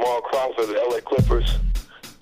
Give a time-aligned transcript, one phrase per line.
[0.00, 1.58] Jamal Crawford of the LA Clippers.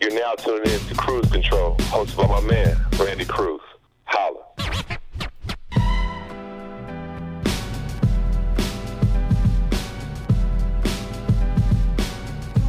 [0.00, 3.61] You're now tuning in to Cruise Control, hosted by my man, Randy Cruz.
[4.04, 4.43] Holla.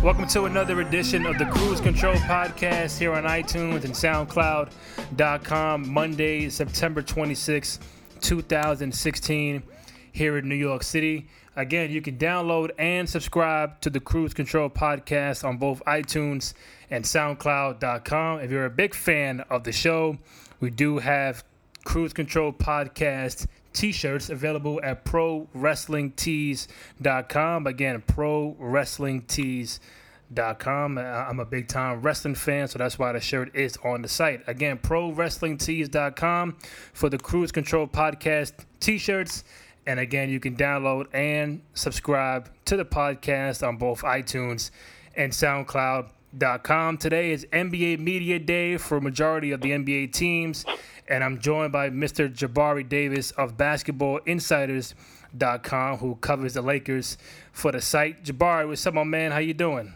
[0.03, 5.89] Welcome to another edition of the Cruise Control Podcast here on iTunes and SoundCloud.com.
[5.91, 7.79] Monday, September 26,
[8.21, 9.63] 2016,
[10.11, 11.27] here in New York City.
[11.59, 16.53] Again, you can download and subscribe to the Cruise Control Podcast on both iTunes
[16.89, 18.39] and SoundCloud.com.
[18.39, 20.17] If you're a big fan of the show,
[20.61, 21.43] we do have
[21.83, 32.33] Cruise Control Podcast t-shirts available at prowrestlingtees.com again prowrestlingtees.com uh, i'm a big time wrestling
[32.33, 34.41] fan so that's why the shirt is on the site.
[34.47, 36.57] Again prowrestlingtees.com
[36.93, 39.43] for the cruise control podcast t-shirts
[39.85, 44.71] and again you can download and subscribe to the podcast on both itunes
[45.15, 50.65] and soundcloud.com today is nba media day for majority of the nba teams
[51.09, 52.31] and I'm joined by Mr.
[52.31, 57.17] Jabari Davis of BasketballInsiders.com, who covers the Lakers
[57.51, 58.23] for the site.
[58.23, 59.31] Jabari, what's up, my man?
[59.31, 59.95] How you doing?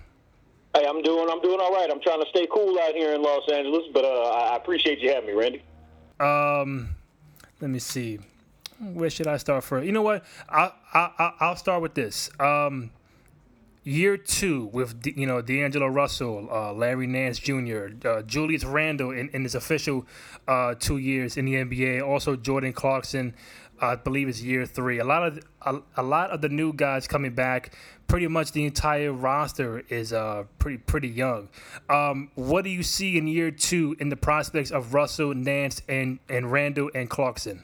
[0.75, 1.29] Hey, I'm doing.
[1.29, 1.87] I'm doing all right.
[1.91, 5.11] I'm trying to stay cool out here in Los Angeles, but uh, I appreciate you
[5.11, 5.61] having me, Randy.
[6.19, 6.95] Um,
[7.61, 8.17] let me see.
[8.79, 9.85] Where should I start first?
[9.85, 10.23] You know what?
[10.49, 12.29] I'll I'll, I'll start with this.
[12.39, 12.91] Um,
[13.83, 19.29] year two with you know D'Angelo Russell, uh, Larry Nance Jr., uh, Julius Randle in,
[19.29, 20.05] in his official
[20.47, 22.05] uh, two years in the NBA.
[22.05, 23.33] Also Jordan Clarkson,
[23.81, 24.99] I believe is year three.
[24.99, 27.73] A lot of a, a, lot of the new guys coming back.
[28.07, 31.49] Pretty much the entire roster is uh, pretty pretty young.
[31.89, 36.19] Um, what do you see in year two in the prospects of Russell, Nance, and
[36.29, 37.63] and Randle and Clarkson?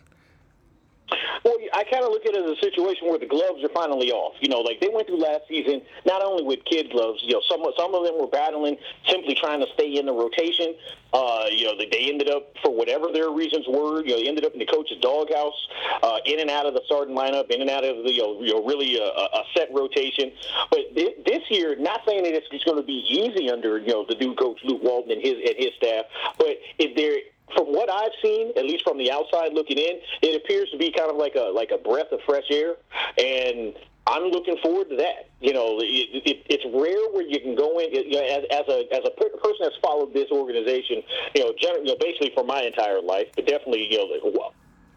[1.44, 4.12] Well, I kind of look at it as a situation where the gloves are finally
[4.12, 4.36] off.
[4.40, 7.22] You know, like they went through last season, not only with kid gloves.
[7.24, 10.76] You know, some some of them were battling simply trying to stay in the rotation.
[11.12, 14.04] Uh, you know, they, ended up for whatever their reasons were.
[14.04, 15.58] You know, they ended up in the coach's doghouse,
[16.04, 18.42] uh, in and out of the starting lineup, in and out of the you know,
[18.42, 20.32] you know really a, a set rotation.
[20.70, 24.06] But this year, not saying that it's, it's going to be easy under you know
[24.08, 26.06] the new coach Luke Walton and his and his staff,
[26.38, 27.18] but if there
[27.56, 30.92] from what I've seen, at least from the outside looking in, it appears to be
[30.92, 32.76] kind of like a like a breath of fresh air,
[33.18, 33.74] and
[34.08, 35.30] I'm looking forward to that.
[35.40, 38.66] You know, it, it, it's rare where you can go in you know, as, as
[38.68, 41.04] a as a person that's followed this organization,
[41.36, 44.52] you know, generally, you know, basically for my entire life, but definitely, you know,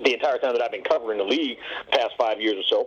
[0.05, 1.59] the entire time that I've been covering the league,
[1.91, 2.81] past five years or so.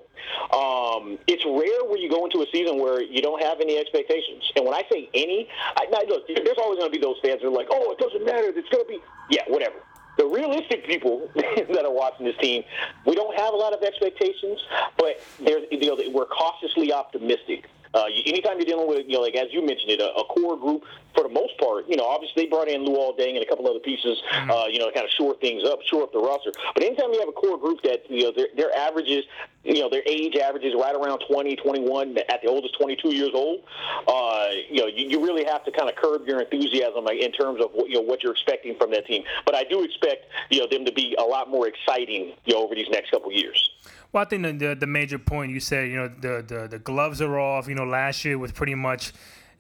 [0.56, 4.44] Um, it's rare when you go into a season where you don't have any expectations.
[4.56, 7.42] And when I say any, I, now look, there's always going to be those fans
[7.42, 8.50] that are like, oh, it doesn't matter.
[8.50, 9.00] It's going to be,
[9.30, 9.76] yeah, whatever.
[10.18, 12.64] The realistic people that are watching this team,
[13.06, 14.60] we don't have a lot of expectations,
[14.98, 19.36] but there's, you know, we're cautiously optimistic uh, anytime you're dealing with, you know, like
[19.36, 20.84] as you mentioned it, a, a, core group
[21.16, 23.66] for the most part, you know, obviously they brought in Luol Deng and a couple
[23.70, 24.52] other pieces, mm-hmm.
[24.52, 26.52] uh, you know, kind of shore things up, shore up the roster.
[26.74, 29.24] But anytime you have a core group that, you know, their, their averages,
[29.64, 33.64] you know, their age averages right around 20, 21, at the oldest 22 years old,
[34.10, 37.64] uh, you know, you, you really have to kind of curb your enthusiasm in terms
[37.64, 39.24] of what, you know, what you're expecting from that team.
[39.46, 42.64] But I do expect, you know, them to be a lot more exciting, you know,
[42.64, 43.72] over these next couple years.
[44.12, 46.80] Well, I think the, the, the major point you said, you know, the, the the
[46.80, 47.68] gloves are off.
[47.68, 49.14] You know, last year was pretty much,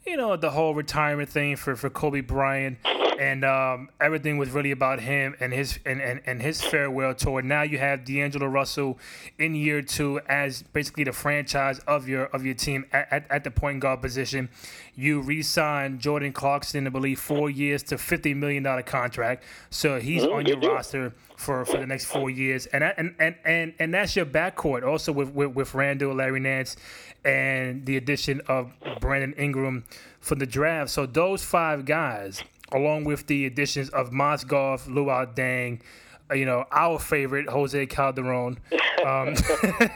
[0.05, 2.77] you know, the whole retirement thing for, for Kobe Bryant,
[3.19, 7.41] and um, everything was really about him and his and, and, and his farewell tour.
[7.41, 8.99] Now you have D'Angelo Russell
[9.39, 13.43] in year two as basically the franchise of your of your team at, at, at
[13.45, 14.49] the point guard position.
[14.95, 20.23] You re-signed Jordan Clarkson, I believe, four years to fifty million dollar contract, so he's
[20.23, 20.33] mm-hmm.
[20.33, 24.15] on your roster for, for the next four years, and and and and, and that's
[24.15, 26.75] your backcourt also with, with with Randle, Larry Nance,
[27.23, 29.85] and the addition of Brandon Ingram
[30.19, 30.89] for the draft.
[30.89, 35.81] So those five guys, along with the additions of Mozgov, Luol Deng,
[36.29, 38.57] uh, you know, our favorite Jose Calderon.
[39.05, 39.35] Um,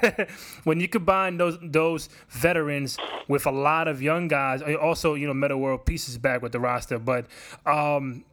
[0.63, 5.33] when you combine those those veterans with a lot of young guys, also you know,
[5.33, 7.25] Metta World Peace's back with the roster, but
[7.65, 8.23] um,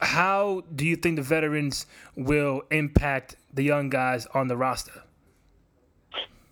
[0.00, 5.02] how do you think the veterans will impact the young guys on the roster?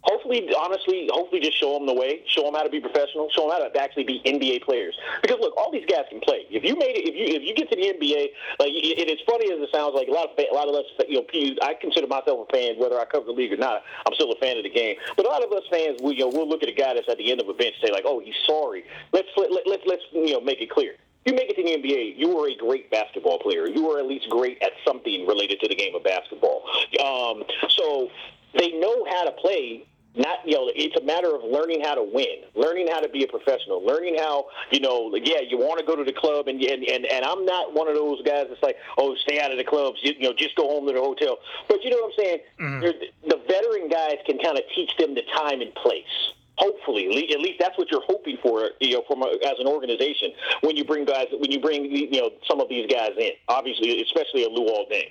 [0.04, 2.22] Hopefully, honestly, hopefully, just show them the way.
[2.26, 3.28] Show them how to be professional.
[3.30, 4.96] Show them how to actually be NBA players.
[5.22, 6.44] Because look, all these guys can play.
[6.50, 8.22] If you made it, if you if you get to the NBA,
[8.60, 10.84] like it is funny as it sounds, like a lot of a lot of us,
[11.08, 11.26] you know,
[11.62, 13.82] I consider myself a fan, whether I cover the league or not.
[14.06, 14.96] I'm still a fan of the game.
[15.16, 17.08] But a lot of us fans, we you know, we'll look at a guy that's
[17.08, 18.84] at the end of a bench, and say like, oh, he's sorry.
[19.12, 21.70] Let's let, let, let's let's you know make it clear you make it to the
[21.70, 23.66] NBA, you are a great basketball player.
[23.66, 26.62] You are at least great at something related to the game of basketball.
[27.00, 28.10] Um, so
[28.58, 29.86] they know how to play
[30.16, 33.24] not you know it's a matter of learning how to win learning how to be
[33.24, 36.62] a professional learning how you know yeah you want to go to the club and
[36.62, 39.58] and and, and i'm not one of those guys that's like oh stay out of
[39.58, 41.38] the clubs you, you know just go home to the hotel.
[41.68, 42.38] But you know what i'm saying?
[42.60, 43.28] Mm-hmm.
[43.28, 46.04] the veteran guys can kind of teach them the time and place.
[46.56, 50.30] Hopefully at least that's what you're hoping for you know from a, as an organization
[50.60, 54.00] when you bring guys when you bring you know some of these guys in obviously
[54.02, 55.10] especially a Luol Deng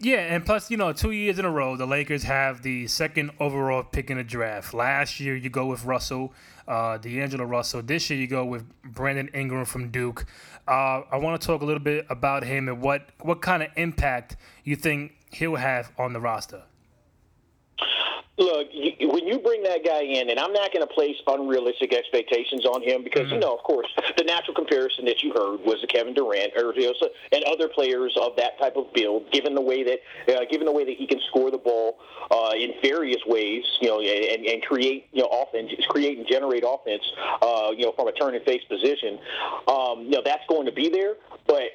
[0.00, 3.32] yeah, and plus, you know, two years in a row, the Lakers have the second
[3.40, 4.72] overall pick in the draft.
[4.72, 6.32] Last year, you go with Russell,
[6.68, 7.82] uh, D'Angelo Russell.
[7.82, 10.24] This year, you go with Brandon Ingram from Duke.
[10.68, 13.70] Uh, I want to talk a little bit about him and what, what kind of
[13.76, 16.62] impact you think he'll have on the roster.
[18.38, 22.64] Look, when you bring that guy in, and I'm not going to place unrealistic expectations
[22.64, 23.34] on him because mm-hmm.
[23.34, 26.72] you know, of course, the natural comparison that you heard was the Kevin Durant or
[26.74, 29.30] you know, and other players of that type of build.
[29.32, 29.98] Given the way that,
[30.28, 31.98] uh, given the way that he can score the ball
[32.30, 36.62] uh, in various ways, you know, and, and create you know offense, create and generate
[36.66, 37.02] offense,
[37.42, 39.18] uh, you know, from a turn and face position,
[39.66, 41.14] um, you know, that's going to be there,
[41.46, 41.70] but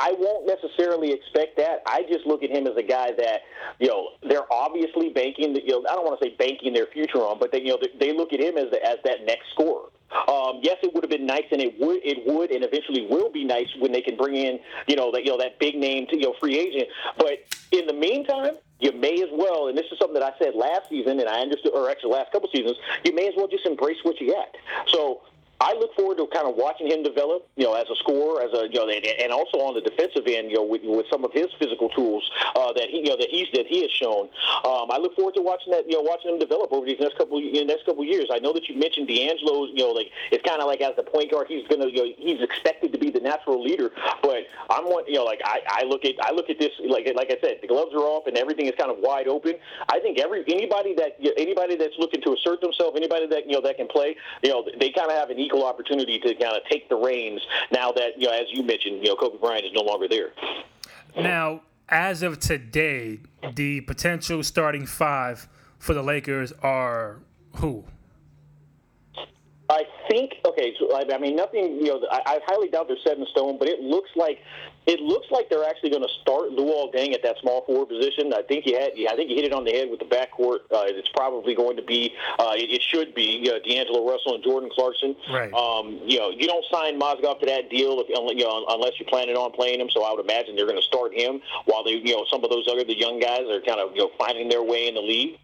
[0.00, 1.82] I won't necessarily expect that.
[1.84, 3.42] I just look at him as a guy that,
[3.78, 5.54] you know, they're obviously banking.
[5.54, 7.78] You know, I don't want to say banking their future on, but they, you know,
[7.98, 9.90] they look at him as the, as that next scorer.
[10.26, 13.30] Um, yes, it would have been nice, and it would, it would, and eventually will
[13.30, 14.58] be nice when they can bring in,
[14.88, 16.88] you know, that you know that big name, to, you know, free agent.
[17.18, 20.54] But in the meantime, you may as well, and this is something that I said
[20.56, 23.66] last season, and I understood, or actually last couple seasons, you may as well just
[23.66, 24.48] embrace what you got.
[24.88, 25.20] So
[25.60, 28.48] I look forward to kind of watching him develop, you know, as a scorer, as
[28.56, 31.32] a you know, and also on the defensive end, you know, with, with some of
[31.32, 32.24] his physical tools
[32.56, 34.32] uh, that he, you know, that he's that he has shown.
[34.64, 37.18] Um, I look forward to watching that, you know, watching him develop over these next
[37.18, 38.32] couple in next couple years.
[38.32, 41.04] I know that you mentioned D'Angelo, you know, like it's kind of like as the
[41.04, 43.92] point guard, he's gonna, you know, he's expected to be the natural leader.
[44.22, 47.28] But I'm you know, like I, I look at I look at this like like
[47.28, 49.60] I said, the gloves are off and everything is kind of wide open.
[49.92, 53.60] I think every anybody that anybody that's looking to assert themselves, anybody that you know
[53.60, 56.62] that can play, you know, they kind of have an equal opportunity to kind of
[56.70, 57.40] take the reins
[57.72, 60.30] now that, you know, as you mentioned, you know, Kobe Bryant is no longer there.
[61.16, 63.20] Now, as of today,
[63.54, 65.48] the potential starting five
[65.78, 67.18] for the Lakers are
[67.56, 67.84] who?
[69.68, 70.74] I think okay.
[70.80, 71.76] So I, I mean, nothing.
[71.76, 74.38] You know, I, I highly doubt they're set in stone, but it looks like
[74.86, 78.32] it looks like they're actually going to start Luol Deng at that small forward position.
[78.32, 80.60] I think you had, I think you hit it on the head with the backcourt.
[80.72, 84.44] Uh, it's probably going to be, uh, it, it should be uh, D'Angelo Russell and
[84.44, 85.14] Jordan Clarkson.
[85.30, 85.52] Right.
[85.52, 89.08] Um, you know, you don't sign Mozgov to that deal if you know unless you're
[89.08, 89.90] planning on playing him.
[89.90, 92.50] So I would imagine they're going to start him while they, you know, some of
[92.50, 95.02] those other the young guys are kind of you know finding their way in the
[95.02, 95.38] league.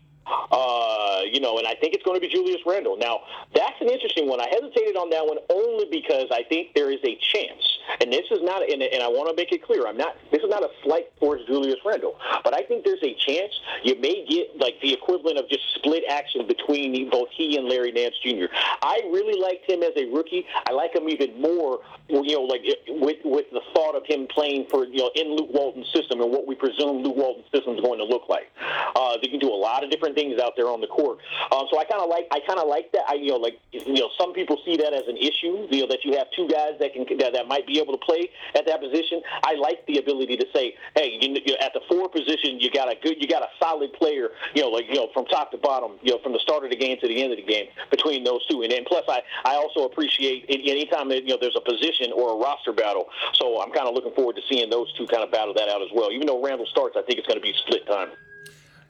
[0.51, 2.97] Uh, you know, and I think it's going to be Julius Randle.
[2.97, 3.21] Now,
[3.55, 4.41] that's an interesting one.
[4.41, 8.27] I hesitated on that one only because I think there is a chance, and this
[8.31, 10.63] is not, and, and I want to make it clear, I'm not, this is not
[10.63, 13.53] a slight towards Julius Randle, but I think there's a chance
[13.83, 17.93] you may get like the equivalent of just split action between both he and Larry
[17.93, 18.47] Nance Jr.
[18.83, 20.47] I really liked him as a rookie.
[20.69, 24.67] I like him even more, you know, like with with the thought of him playing
[24.71, 27.81] for, you know, in Luke Walton's system and what we presume Luke Walton's system is
[27.81, 28.51] going to look like.
[28.95, 31.19] Uh, they can do a lot of different things out there on the court.
[31.53, 33.05] Um, so I kind of like I kind of like that.
[33.09, 35.67] I you know like you know some people see that as an issue.
[35.71, 38.05] You know that you have two guys that can that, that might be able to
[38.05, 39.23] play at that position.
[39.43, 42.91] I like the ability to say, hey, you, you at the four position, you got
[42.91, 44.31] a good, you got a solid player.
[44.55, 45.99] You know, like you know from top to bottom.
[46.03, 48.25] You know, from the start of the game to the end of the game between
[48.25, 48.63] those two.
[48.63, 52.35] And then plus, I I also appreciate anytime that, you know there's a position or
[52.35, 53.07] a roster battle.
[53.35, 55.83] So I'm kind of looking forward to seeing those two kind of battle that out
[55.83, 56.11] as well.
[56.13, 58.11] Even though Randle starts, I think it's going to be split time.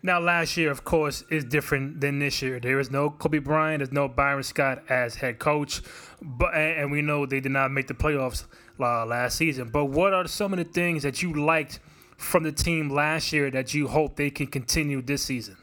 [0.07, 2.61] Now, last year, of course, is different than this year.
[2.61, 5.83] There is no Kobe Bryant, there's no Byron Scott as head coach,
[6.23, 8.45] but and we know they did not make the playoffs
[8.79, 9.69] uh, last season.
[9.69, 11.81] But what are some of the things that you liked
[12.19, 15.57] from the team last year that you hope they can continue this season?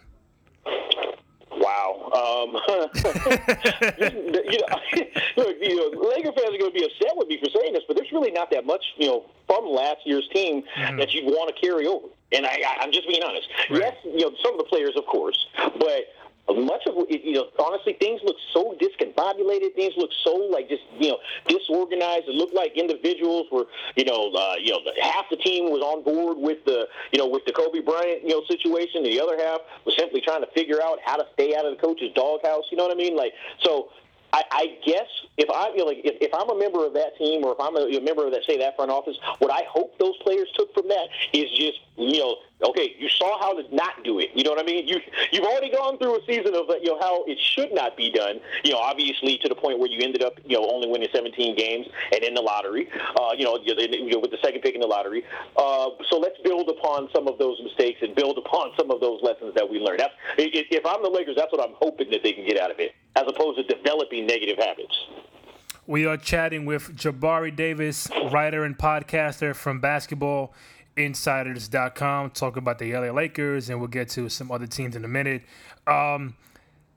[1.49, 2.11] Wow.
[2.11, 2.49] Um,
[3.95, 4.77] you know,
[5.37, 7.83] look, you know, Laker fans are going to be upset with me for saying this,
[7.87, 10.97] but there's really not that much, you know, from last year's team mm-hmm.
[10.97, 12.07] that you'd want to carry over.
[12.33, 13.47] And I, I, I'm just being honest.
[13.69, 13.81] Right.
[13.81, 15.47] Yes, you know, some of the players, of course,
[15.79, 16.07] but
[16.51, 19.75] much of it, you know, honestly, things look so discombobulated.
[19.75, 22.27] Things look so like just you know disorganized.
[22.27, 26.03] It looked like individuals were, you know, uh, you know, half the team was on
[26.03, 29.03] board with the, you know, with the Kobe Bryant, you know, situation.
[29.03, 31.75] and The other half was simply trying to figure out how to stay out of
[31.75, 32.65] the coach's doghouse.
[32.71, 33.15] You know what I mean?
[33.15, 33.31] Like,
[33.63, 33.89] so
[34.33, 37.17] I, I guess if I you know, like if, if I'm a member of that
[37.17, 39.63] team or if I'm a, a member of that say that front office, what I
[39.69, 43.75] hope those players took from that is just you know okay, you saw how to
[43.75, 44.29] not do it.
[44.33, 44.87] You know what I mean?
[44.87, 44.99] You
[45.31, 48.39] you've already gone through a season of you know how it should not be done.
[48.63, 51.55] You know, obviously to the point where you ended up you know only winning 17
[51.55, 52.89] games and in the lottery.
[53.19, 55.23] Uh, you know, you know, with the second pick in the lottery.
[55.57, 59.21] Uh, so let's build upon some of those mistakes and build upon some of those
[59.21, 59.99] lessons that we learned.
[59.99, 62.79] That's, if I'm the Lakers, that's what I'm hoping that they can get out of
[62.79, 64.95] it, as opposed to developing negative habits.
[65.85, 70.53] We are chatting with Jabari Davis, writer and podcaster from Basketball
[70.95, 75.07] insiders.com talk about the LA Lakers and we'll get to some other teams in a
[75.07, 75.43] minute.
[75.87, 76.35] Um,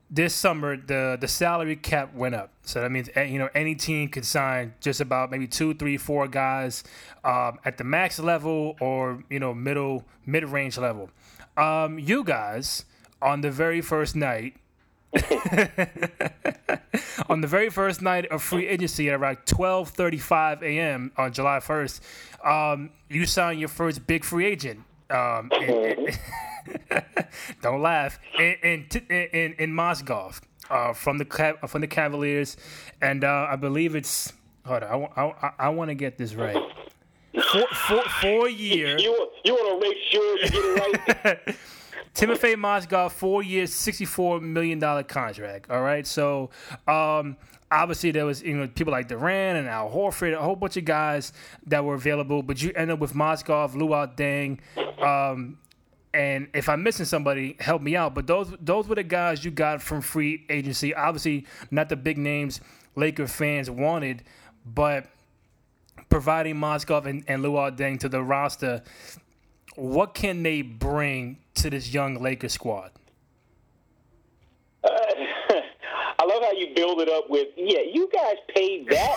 [0.09, 4.07] this summer the the salary cap went up, so that means you know any team
[4.07, 6.85] could sign just about maybe two, three, four guys
[7.25, 11.09] um, at the max level or you know middle mid range level.
[11.57, 12.85] Um, you guys
[13.21, 14.55] on the very first night.
[17.29, 21.11] on the very first night of free agency at around 12:35 a.m.
[21.17, 22.01] on July 1st,
[22.45, 24.81] um, you signed your first big free agent.
[25.09, 26.19] Um, and,
[27.61, 28.19] don't laugh.
[28.37, 32.57] In in in, in Mozgov uh, from the from the Cavaliers,
[33.01, 34.33] and uh, I believe it's.
[34.65, 36.61] Hold on, I, I, I want to get this right.
[37.51, 38.97] Four, four, four year.
[38.97, 41.55] You, you want to make sure you get it right.
[42.17, 45.69] Timofey Mozgov, four years, sixty-four million dollar contract.
[45.69, 46.49] All right, so
[46.87, 47.37] um,
[47.69, 50.85] obviously there was you know people like Durant and Al Horford, a whole bunch of
[50.85, 51.31] guys
[51.67, 54.57] that were available, but you end up with Mozgov, Luol Deng,
[54.99, 55.59] um,
[56.11, 58.15] and if I'm missing somebody, help me out.
[58.15, 60.95] But those those were the guys you got from free agency.
[60.95, 62.61] Obviously, not the big names
[62.95, 64.23] Laker fans wanted,
[64.65, 65.05] but
[66.09, 68.81] providing Mozgov and, and Luol Deng to the roster,
[69.75, 72.91] what can they bring to this young Laker squad?
[74.83, 74.89] Uh,
[76.19, 79.15] I love how you build it up with, yeah, you guys paid that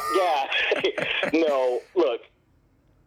[0.95, 1.31] guy.
[1.33, 2.21] no, look,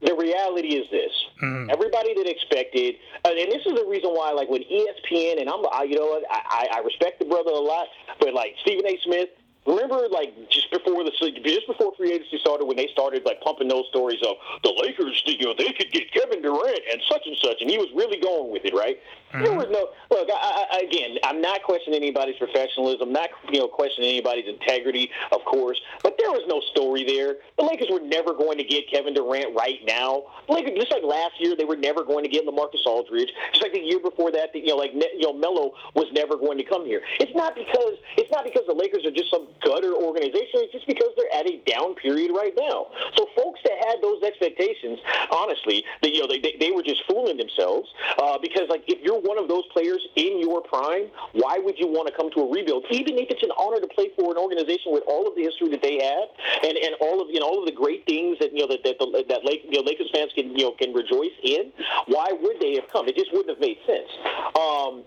[0.01, 1.11] the reality is this:
[1.41, 1.69] mm-hmm.
[1.69, 5.83] everybody that expected, and this is the reason why, like when ESPN, and I'm, I,
[5.83, 7.87] you know, I, I respect the brother a lot,
[8.19, 8.99] but like Stephen A.
[9.03, 9.29] Smith,
[9.65, 11.11] Remember, like just before the
[11.43, 15.21] just before free agency started, when they started like pumping those stories of the Lakers,
[15.25, 18.19] you know, they could get Kevin Durant and such and such, and he was really
[18.19, 18.99] going with it, right?
[19.31, 19.43] Mm-hmm.
[19.43, 20.29] There was no look.
[20.29, 25.43] I, I, again, I'm not questioning anybody's professionalism, not you know questioning anybody's integrity, of
[25.45, 27.37] course, but there was no story there.
[27.57, 30.23] The Lakers were never going to get Kevin Durant right now.
[30.47, 33.29] The Lakers, just like last year, they were never going to get LaMarcus Aldridge.
[33.53, 36.57] Just like the year before that, you know, like you know, Melo was never going
[36.57, 37.01] to come here.
[37.19, 40.65] It's not because it's not because the Lakers are just some gutter organization.
[40.65, 42.87] It's just because they're at a down period right now.
[43.15, 44.99] So folks that had those expectations,
[45.31, 49.01] honestly, that you know they, they, they were just fooling themselves uh, because like if
[49.01, 52.41] you're one of those players in your prime, why would you want to come to
[52.41, 52.85] a rebuild?
[52.91, 55.69] Even if it's an honor to play for an organization with all of the history
[55.69, 56.27] that they have
[56.63, 58.83] and, and all of you know all of the great things that you know that
[58.83, 61.71] that, the, that Lake, you know, Lakers fans can you know can rejoice in,
[62.07, 63.07] why would they have come?
[63.07, 64.09] It just wouldn't have made sense.
[64.55, 65.03] Um,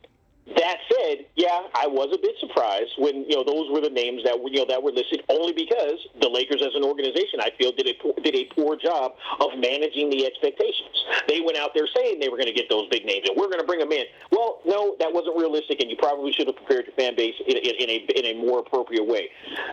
[0.55, 4.23] that said, yeah, I was a bit surprised when you know those were the names
[4.23, 7.51] that were you know that were listed only because the Lakers as an organization I
[7.59, 10.95] feel did a did a poor job of managing the expectations.
[11.27, 13.51] They went out there saying they were going to get those big names and we're
[13.51, 14.05] going to bring them in.
[14.31, 17.57] Well, no, that wasn't realistic, and you probably should have prepared your fan base in,
[17.57, 19.31] in, in a in a more appropriate way.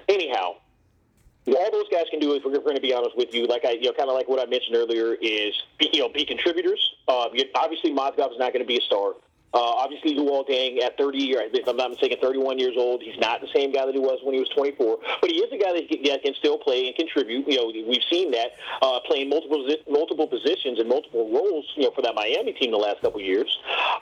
[0.09, 0.57] Anyhow,
[1.47, 3.71] all those guys can do, if we're going to be honest with you, like I,
[3.71, 6.95] you know, kind of like what I mentioned earlier, is be, you know, be contributors.
[7.07, 9.13] Uh, obviously, is not going to be a star.
[9.53, 10.43] Uh, obviously, Luol
[10.81, 13.01] at 30, or if I'm not mistaken, 31 years old.
[13.03, 15.51] He's not the same guy that he was when he was 24, but he is
[15.53, 17.45] a guy that can, that can still play and contribute.
[17.47, 21.65] You know, we've seen that uh, playing multiple multiple positions and multiple roles.
[21.75, 23.49] You know, for that Miami team the last couple of years.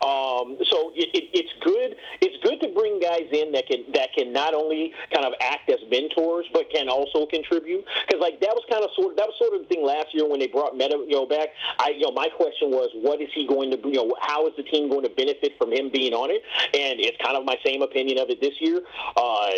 [0.02, 2.00] Um, so it, it, it's good.
[2.22, 5.70] It's good to bring guys in that can that can not only kind of act
[5.70, 7.84] as mentors, but can also contribute.
[8.08, 10.16] Because like that was kind of sort of, that was sort of the thing last
[10.16, 11.50] year when they brought Metta you know back.
[11.80, 14.54] I you know my question was, what is he going to you know how is
[14.56, 16.42] the team going to benefit benefit from him being on it,
[16.74, 18.82] and it's kind of my same opinion of it this year.
[19.16, 19.50] Uh,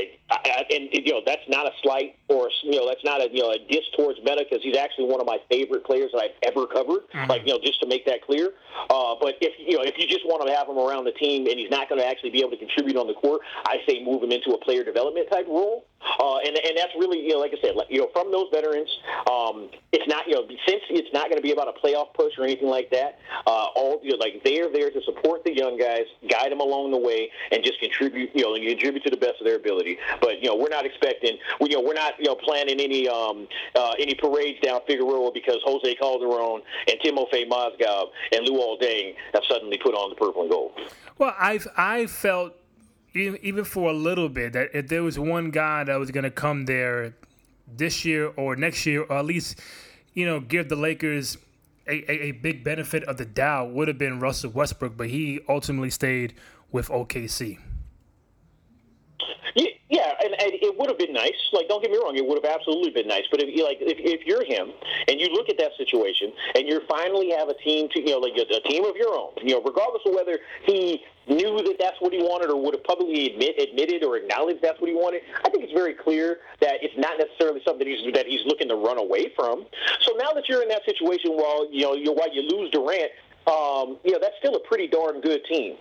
[0.71, 3.51] and you know that's not a slight or you know that's not a you know
[3.51, 6.65] a diss towards Metta because he's actually one of my favorite players that I've ever
[6.65, 7.07] covered.
[7.13, 7.29] Mm-hmm.
[7.29, 8.51] Like you know just to make that clear.
[8.89, 11.47] Uh, but if you know if you just want to have him around the team
[11.47, 14.03] and he's not going to actually be able to contribute on the court, I say
[14.03, 15.85] move him into a player development type role.
[16.19, 18.47] Uh, and and that's really you know like I said like, you know from those
[18.51, 18.89] veterans,
[19.29, 22.33] um, it's not you know since it's not going to be about a playoff push
[22.37, 23.19] or anything like that.
[23.47, 26.91] Uh, all you know, like they're there to support the young guys, guide them along
[26.91, 29.97] the way, and just contribute you know contribute to the best of their ability.
[30.21, 33.07] But you know we're not expecting we, you know we're not you know planning any
[33.07, 39.15] um, uh, any parades down Figueroa because Jose Calderon and Timofey Mozgov and Lou Deng
[39.33, 40.71] have suddenly put on the purple and gold.
[41.17, 42.53] Well, I've I felt
[43.15, 46.31] even for a little bit, that if there was one guy that was going to
[46.31, 47.13] come there
[47.67, 49.59] this year or next year, or at least,
[50.13, 51.37] you know, give the Lakers
[51.87, 55.39] a, a, a big benefit of the Dow would have been Russell Westbrook, but he
[55.47, 56.33] ultimately stayed
[56.71, 57.59] with OKC.
[59.93, 61.37] Yeah, and, and it would have been nice.
[61.53, 63.29] Like, don't get me wrong, it would have absolutely been nice.
[63.29, 64.73] But if like, if, if you're him
[65.07, 68.17] and you look at that situation and you finally have a team to, you know,
[68.17, 71.75] like a, a team of your own, you know, regardless of whether he knew that
[71.79, 74.95] that's what he wanted or would have publicly admit, admitted or acknowledged that's what he
[74.95, 78.67] wanted, I think it's very clear that it's not necessarily something he's, that he's looking
[78.69, 79.65] to run away from.
[80.01, 83.11] So now that you're in that situation, while you know, you're, while you lose Durant,
[83.47, 85.75] um, you know, that's still a pretty darn good team.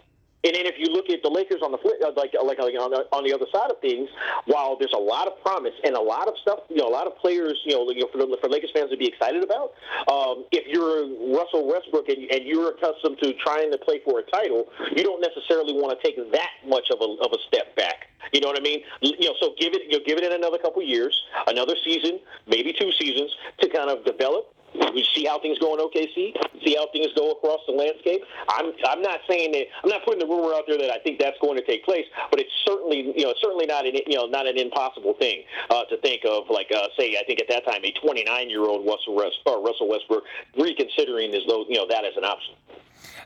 [0.45, 2.91] And then if you look at the Lakers on the flip, uh, like like, on,
[2.91, 4.09] the, on the other side of things,
[4.47, 7.07] while there's a lot of promise and a lot of stuff, you know, a lot
[7.07, 9.73] of players, you know, you know for, the, for Lakers fans to be excited about.
[10.11, 14.25] Um, if you're Russell Westbrook and, and you're accustomed to trying to play for a
[14.35, 18.11] title, you don't necessarily want to take that much of a of a step back.
[18.33, 18.83] You know what I mean?
[19.01, 21.15] You know, so give it you know, give it in another couple years,
[21.47, 23.31] another season, maybe two seasons
[23.61, 27.33] to kind of develop we see how things go in OKC, see how things go
[27.33, 28.23] across the landscape.
[28.49, 31.19] I'm I'm not saying that I'm not putting the rumor out there that I think
[31.19, 34.27] that's going to take place, but it's certainly you know certainly not an you know
[34.27, 36.49] not an impossible thing uh, to think of.
[36.51, 39.63] Like uh, say, I think at that time a 29 year old Russell West, or
[39.63, 40.25] Russell Westbrook
[40.59, 42.55] reconsidering as though you know that as an option.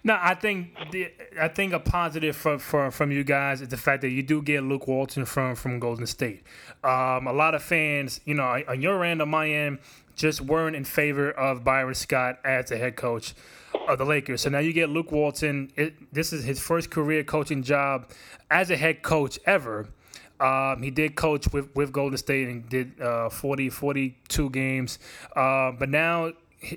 [0.04, 3.76] No, I think the I think a positive from from from you guys is the
[3.76, 6.42] fact that you do get Luke Walton from from Golden State.
[6.85, 9.78] Um, a lot of fans, you know, on your end, on my end,
[10.14, 13.35] just weren't in favor of Byron Scott as the head coach
[13.88, 14.42] of the Lakers.
[14.42, 15.71] So now you get Luke Walton.
[15.76, 18.11] It, this is his first career coaching job
[18.50, 19.88] as a head coach ever.
[20.40, 24.99] Um, he did coach with, with Golden State and did uh, 40, 42 games.
[25.35, 26.33] Uh, but now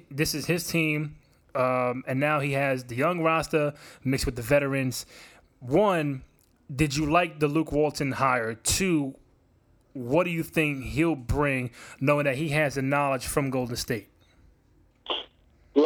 [0.09, 1.15] this is his team.
[1.55, 5.05] Um, and now he has the young roster mixed with the veterans.
[5.59, 6.23] One,
[6.73, 8.53] did you like the Luke Walton hire?
[8.53, 9.15] Two,
[9.93, 14.09] what do you think he'll bring, knowing that he has the knowledge from Golden State?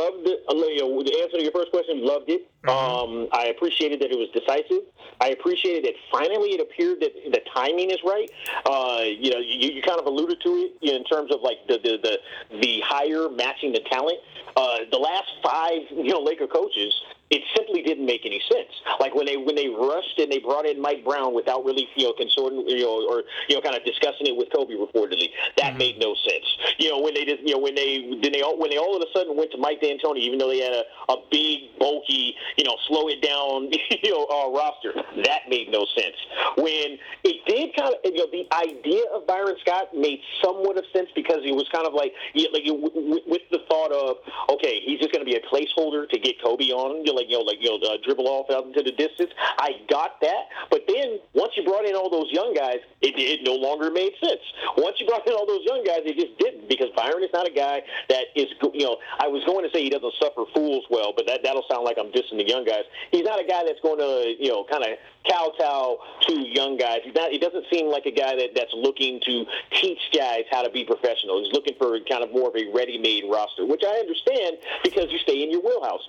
[0.03, 0.43] Loved it.
[0.49, 2.49] You know, the answer to your first question, loved it.
[2.63, 2.69] Mm-hmm.
[2.69, 4.83] Um, I appreciated that it was decisive.
[5.21, 8.29] I appreciated that finally it appeared that the timing is right.
[8.65, 11.77] Uh, you know, you, you kind of alluded to it in terms of like the
[11.77, 14.19] the the, the hire matching the talent.
[14.55, 16.93] Uh, the last five, you know, Laker coaches
[17.33, 18.69] it simply didn't make any sense.
[18.99, 22.05] Like when they when they rushed and they brought in Mike Brown without really you
[22.05, 25.73] know consorting you know or you know kind of discussing it with Kobe reportedly, that
[25.73, 25.77] mm-hmm.
[25.79, 26.45] made no sense.
[26.77, 28.95] You know when they did you know when they then they all when they all
[28.95, 32.35] of a sudden went to Mike D'Antoni, even though they had a, a big bulky
[32.55, 34.93] you know slow it down you know uh, roster,
[35.25, 36.17] that made no sense.
[36.61, 40.85] When it did kind of you know the idea of Byron Scott made somewhat of
[40.93, 42.77] sense because it was kind of like you know, like you,
[43.25, 44.21] with the thought of
[44.53, 47.01] okay he's just going to be a placeholder to get Kobe on.
[47.05, 49.31] You know, like you know, like you know, uh, dribble off out into the distance.
[49.57, 53.41] I got that, but then once you brought in all those young guys, it, it
[53.43, 54.41] no longer made sense.
[54.77, 57.47] Once you brought in all those young guys, it just didn't because Byron is not
[57.47, 60.85] a guy that is, you know, I was going to say he doesn't suffer fools
[60.89, 62.83] well, but that that'll sound like I'm dissing the young guys.
[63.11, 66.99] He's not a guy that's going to, you know, kind of kowtow to young guys.
[67.03, 67.31] He's not.
[67.31, 70.83] He doesn't seem like a guy that that's looking to teach guys how to be
[70.83, 71.43] professional.
[71.43, 75.17] He's looking for kind of more of a ready-made roster, which I understand because you
[75.19, 76.03] stay in your wheelhouse.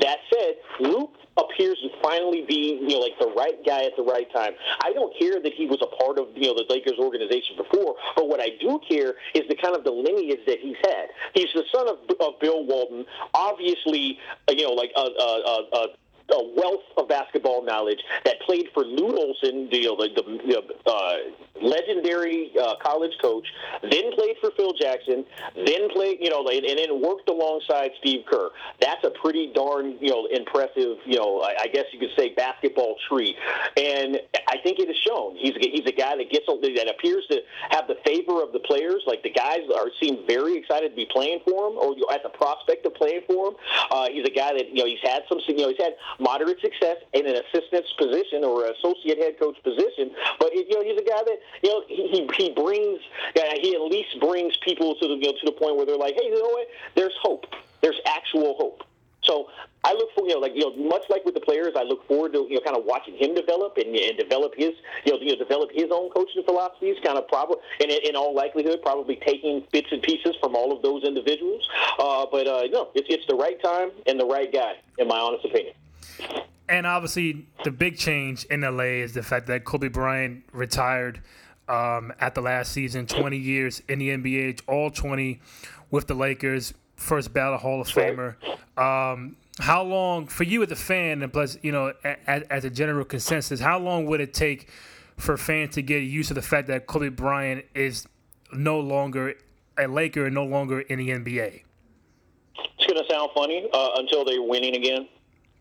[0.00, 4.02] That said, Luke appears to finally be, you know, like the right guy at the
[4.02, 4.52] right time.
[4.82, 7.94] I don't care that he was a part of, you know, the Lakers organization before,
[8.16, 11.08] but what I do care is the kind of the lineage that he's had.
[11.34, 14.18] He's the son of, of Bill Walton, obviously,
[14.48, 15.86] you know, like a, a, a, a
[16.32, 19.82] a wealth of basketball knowledge that played for Lute Olson, the,
[20.14, 21.16] the, the uh,
[21.62, 23.46] legendary uh, college coach,
[23.82, 28.24] then played for Phil Jackson, then played, you know, and, and, then worked alongside Steve
[28.30, 28.50] Kerr.
[28.80, 32.34] That's a pretty darn, you know, impressive, you know, I, I guess you could say
[32.34, 33.36] basketball tree.
[33.76, 35.36] And I think it is shown.
[35.36, 38.58] He's a, he's a guy that gets that appears to have the favor of the
[38.58, 39.02] players.
[39.06, 42.28] Like the guys are seem very excited to be playing for him, or at the
[42.28, 43.54] prospect of playing for him.
[43.90, 46.60] Uh, he's a guy that you know he's had some, you know, he's had moderate
[46.60, 50.10] success in an assistant's position or an associate head coach position.
[50.38, 53.00] But you know, he's a guy that you know he he brings
[53.36, 55.96] uh, he at least brings people to the you know, to the point where they're
[55.96, 56.66] like, hey, you know what?
[56.96, 57.46] There's hope.
[57.80, 58.82] There's actual hope.
[59.24, 59.48] So
[59.84, 62.06] I look for you know like you know much like with the players, I look
[62.06, 64.72] forward to you know kind of watching him develop and, and develop his
[65.04, 66.96] you know, you know develop his own coaching philosophies.
[67.04, 70.82] Kind of probably and in all likelihood probably taking bits and pieces from all of
[70.82, 71.68] those individuals.
[71.98, 75.18] Uh, but uh, no, it's it's the right time and the right guy in my
[75.18, 75.74] honest opinion.
[76.68, 81.20] And obviously, the big change in LA is the fact that Kobe Bryant retired
[81.68, 85.40] um, at the last season, 20 years in the NBA, all 20
[85.90, 88.36] with the Lakers, first ballot Hall of Famer.
[88.78, 91.92] Um, how long for you as a fan, and plus, you know,
[92.26, 94.68] as, as a general consensus, how long would it take
[95.16, 98.06] for fans to get used to the fact that Kobe Bryant is
[98.52, 99.34] no longer
[99.78, 101.62] a Laker and no longer in the NBA?
[102.78, 105.08] It's going to sound funny uh, until they're winning again.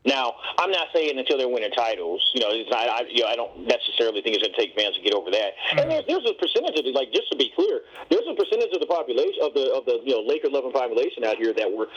[0.06, 2.24] Now, I'm not saying until they're winning titles.
[2.34, 4.76] You know, it's not, I, you know, I don't necessarily think it's going to take
[4.76, 5.52] fans to get over that.
[5.54, 5.80] Mm-hmm.
[5.80, 8.72] And there's, there's a percentage of it, like just to be clear, there's a percentage
[8.72, 11.68] of the population of the of the you know Laker loving population out here that
[11.68, 11.88] were,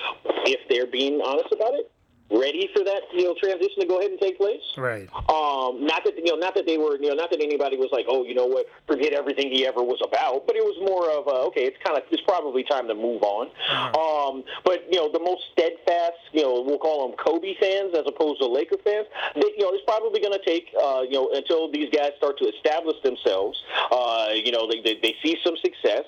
[0.51, 1.91] if they're being honest about it,
[2.33, 4.63] ready for that you know transition to go ahead and take place.
[4.77, 5.09] Right.
[5.29, 7.91] Um, not that you know, not that they were you know, not that anybody was
[7.93, 10.47] like, oh, you know what, forget everything he ever was about.
[10.47, 13.23] But it was more of a, okay, it's kind of it's probably time to move
[13.23, 13.49] on.
[13.49, 13.93] Uh-huh.
[13.93, 18.05] Um, but you know, the most steadfast, you know, we'll call them Kobe fans as
[18.07, 19.07] opposed to Laker fans.
[19.35, 22.39] They, you know, it's probably going to take uh, you know until these guys start
[22.39, 23.61] to establish themselves.
[23.91, 26.05] Uh, you know, they, they, they see some success.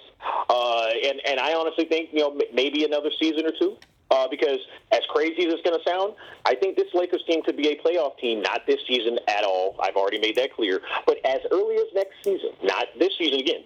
[0.48, 3.76] Uh, and and I honestly think you know maybe another season or two.
[4.14, 4.60] Uh, because
[4.92, 7.76] as crazy as it's going to sound, I think this Lakers team could be a
[7.76, 9.74] playoff team, not this season at all.
[9.82, 10.82] I've already made that clear.
[11.04, 13.62] But as early as next season, not this season again,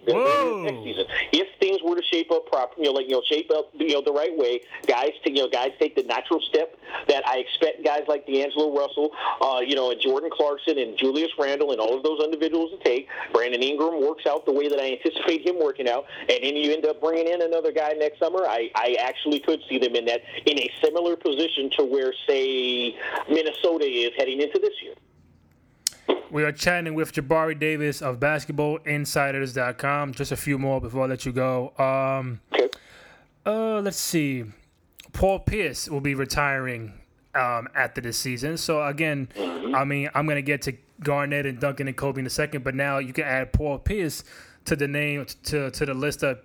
[0.63, 3.51] next season, if things were to shape up properly, you know, like you know, shape
[3.51, 6.75] up, you know, the right way, guys, to, you know, guys take the natural step
[7.07, 11.29] that I expect guys like D'Angelo Russell, uh, you know, and Jordan Clarkson and Julius
[11.37, 13.07] Randle and all of those individuals to take.
[13.33, 16.73] Brandon Ingram works out the way that I anticipate him working out, and then you
[16.73, 18.47] end up bringing in another guy next summer.
[18.47, 22.95] I, I actually could see them in that in a similar position to where, say,
[23.29, 24.93] Minnesota is heading into this year.
[26.31, 30.13] We are chatting with Jabari Davis of BasketballInsiders.com.
[30.13, 31.73] Just a few more before I let you go.
[31.77, 32.69] Um, okay.
[33.45, 34.45] Uh, let's see.
[35.11, 36.93] Paul Pierce will be retiring
[37.33, 38.57] um, after this season.
[38.57, 39.73] So again, mm-hmm.
[39.73, 40.73] I mean, I'm gonna get to
[41.03, 44.23] Garnett and Duncan and Kobe in a second, but now you can add Paul Pierce
[44.65, 46.39] to the name to to the list of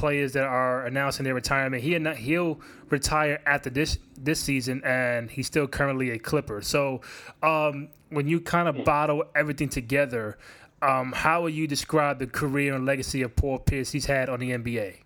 [0.00, 1.82] players that are announcing their retirement.
[1.82, 2.58] He not, he'll
[2.88, 6.62] retire after this this season, and he's still currently a Clipper.
[6.62, 7.02] So
[7.42, 10.38] um, when you kind of bottle everything together,
[10.80, 14.40] um, how would you describe the career and legacy of Paul Pierce he's had on
[14.40, 14.96] the NBA?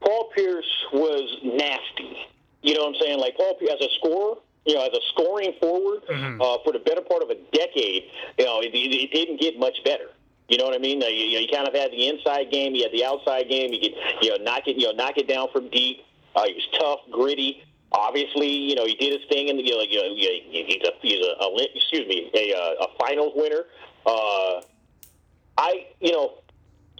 [0.00, 2.16] Paul Pierce was nasty.
[2.62, 3.18] You know what I'm saying?
[3.18, 6.40] Like Paul Pierce as a scorer, you know, as a scoring forward mm-hmm.
[6.40, 8.04] uh, for the better part of a decade,
[8.38, 10.10] you know, it, it didn't get much better.
[10.50, 11.00] You know what I mean?
[11.00, 13.72] You, you kind of had the inside game, you had the outside game.
[13.72, 16.04] You could, you know, knock it, you know, knock it down from deep.
[16.34, 17.62] Uh, he was tough, gritty.
[17.92, 21.24] Obviously, you know, he did his thing, and you know, you know he's a he's
[21.24, 23.64] a, a excuse me, a uh, a finals winner.
[24.06, 24.60] Uh,
[25.56, 26.38] I, you know,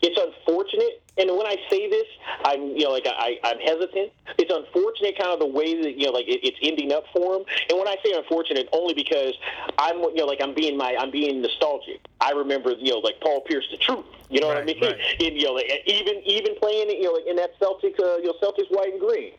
[0.03, 2.07] it's unfortunate and when I say this,
[2.45, 4.13] I'm you know like I I'm hesitant.
[4.39, 7.37] It's unfortunate, kind of the way that you know like it, it's ending up for
[7.37, 7.45] him.
[7.69, 9.35] And when I say unfortunate, only because
[9.79, 12.01] I'm you know like I'm being my I'm being nostalgic.
[12.21, 14.07] I remember you know like Paul Pierce, the truth.
[14.31, 14.83] You know right, what I mean?
[14.83, 14.97] Right.
[15.21, 18.33] And, you know like, even even playing you know like in that Celtics uh, you
[18.33, 19.33] know Celtics white and green.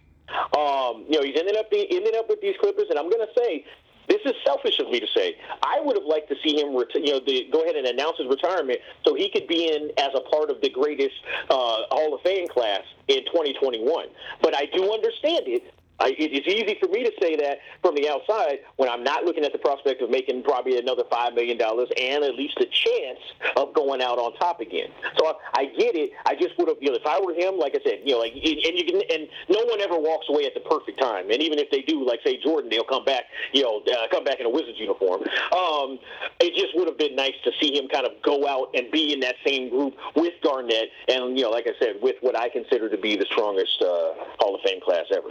[0.55, 3.25] Um, you know he's ended up being ended up with these Clippers, and I'm going
[3.25, 3.65] to say
[4.11, 5.37] this is selfish of me to say.
[5.63, 8.17] I would have liked to see him, reti- you know, the, go ahead and announce
[8.17, 11.15] his retirement so he could be in as a part of the greatest
[11.49, 14.07] uh, Hall of Fame class in 2021.
[14.41, 18.09] But I do understand it I, it's easy for me to say that from the
[18.09, 21.89] outside when I'm not looking at the prospect of making probably another five million dollars
[21.95, 23.21] and at least a chance
[23.55, 24.89] of going out on top again.
[25.17, 26.11] So I, I get it.
[26.25, 28.19] I just would have, you know, if I were him, like I said, you know,
[28.19, 31.29] like and you can, and no one ever walks away at the perfect time.
[31.29, 34.23] And even if they do, like say Jordan, they'll come back, you know, uh, come
[34.23, 35.21] back in a Wizards uniform.
[35.53, 35.99] Um,
[36.39, 39.13] it just would have been nice to see him kind of go out and be
[39.13, 42.49] in that same group with Garnett, and you know, like I said, with what I
[42.49, 45.29] consider to be the strongest uh, Hall of Fame class ever.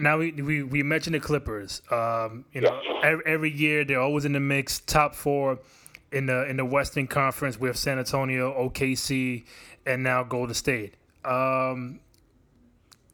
[0.00, 1.82] Now we, we, we mentioned the Clippers.
[1.90, 5.58] Um, you know, every, every, year they're always in the mix, top four
[6.12, 9.44] in the in the Western Conference with San Antonio, OKC,
[9.86, 10.94] and now Golden State.
[11.24, 12.00] Um,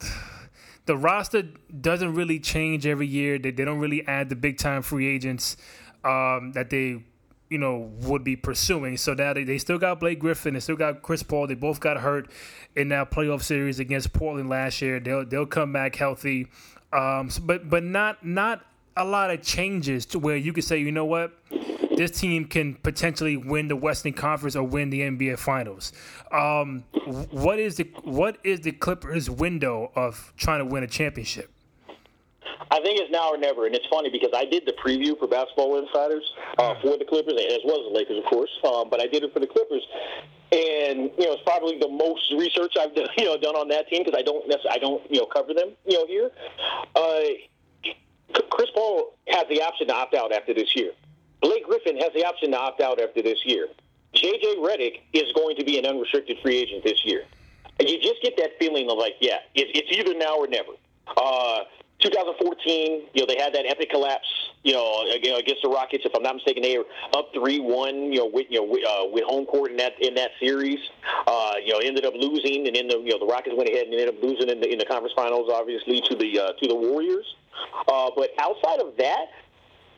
[0.87, 1.43] the roster
[1.81, 3.39] doesn't really change every year.
[3.39, 5.57] They, they don't really add the big time free agents
[6.05, 7.03] um, that they
[7.51, 8.97] you know, would be pursuing.
[8.97, 11.47] So now they, they still got Blake Griffin, they still got Chris Paul.
[11.47, 12.31] They both got hurt
[12.75, 15.01] in that playoff series against Portland last year.
[15.01, 16.49] They'll they'll come back healthy,
[16.93, 18.65] um, but but not not
[18.97, 21.33] a lot of changes to where you could say, you know what,
[21.97, 25.93] this team can potentially win the Western Conference or win the NBA Finals.
[26.31, 26.85] Um,
[27.31, 31.51] what is the what is the Clippers' window of trying to win a championship?
[32.71, 35.27] I think it's now or never, and it's funny because I did the preview for
[35.27, 36.25] Basketball Insiders
[36.59, 38.51] uh, for the Clippers, as well as the Lakers, of course.
[38.65, 39.87] Um, but I did it for the Clippers,
[40.53, 43.89] and you know it's probably the most research I've done, you know done on that
[43.89, 46.31] team because I don't I don't you know cover them you know here.
[46.95, 47.93] Uh,
[48.51, 50.93] Chris Paul has the option to opt out after this year.
[51.41, 53.69] Blake Griffin has the option to opt out after this year.
[54.15, 57.25] JJ Redick is going to be an unrestricted free agent this year.
[57.79, 60.73] And you just get that feeling of like, yeah, it's either now or never.
[61.17, 61.65] Uh,
[62.01, 64.27] 2014, you know, they had that epic collapse,
[64.63, 66.05] you know, against the Rockets.
[66.05, 66.85] If I'm not mistaken, they were
[67.17, 70.15] up three-one, you know, with you know with, uh, with home court in that in
[70.15, 70.79] that series.
[71.27, 73.87] Uh, you know, ended up losing, and then the you know the Rockets went ahead
[73.87, 76.69] and ended up losing in the in the conference finals, obviously to the uh, to
[76.69, 77.27] the Warriors.
[77.89, 79.27] Uh, but outside of that,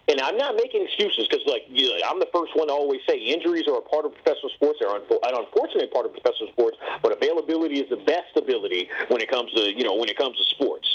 [0.09, 3.01] and I'm not making excuses because, like, you know, I'm the first one to always
[3.09, 4.79] say injuries are a part of professional sports.
[4.81, 5.03] They're an
[5.35, 9.73] unfortunate part of professional sports, but availability is the best ability when it comes to,
[9.75, 10.87] you know, when it comes to sports.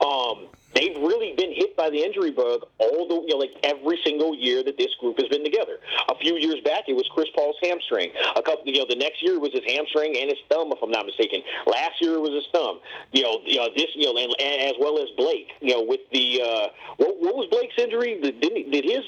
[0.00, 3.98] Um, they've really been hit by the injury bug all the, you know, like every
[4.04, 5.78] single year that this group has been together.
[6.08, 8.10] A few years back, it was Chris Paul's hamstring.
[8.36, 10.90] A couple, you know, the next year was his hamstring and his thumb, if I'm
[10.90, 11.40] not mistaken.
[11.66, 12.80] Last year it was his thumb.
[13.12, 15.48] You know, you know this, you know, and, and as well as Blake.
[15.60, 18.20] You know, with the uh, what, what was Blake's injury?
[18.20, 19.04] Did, did his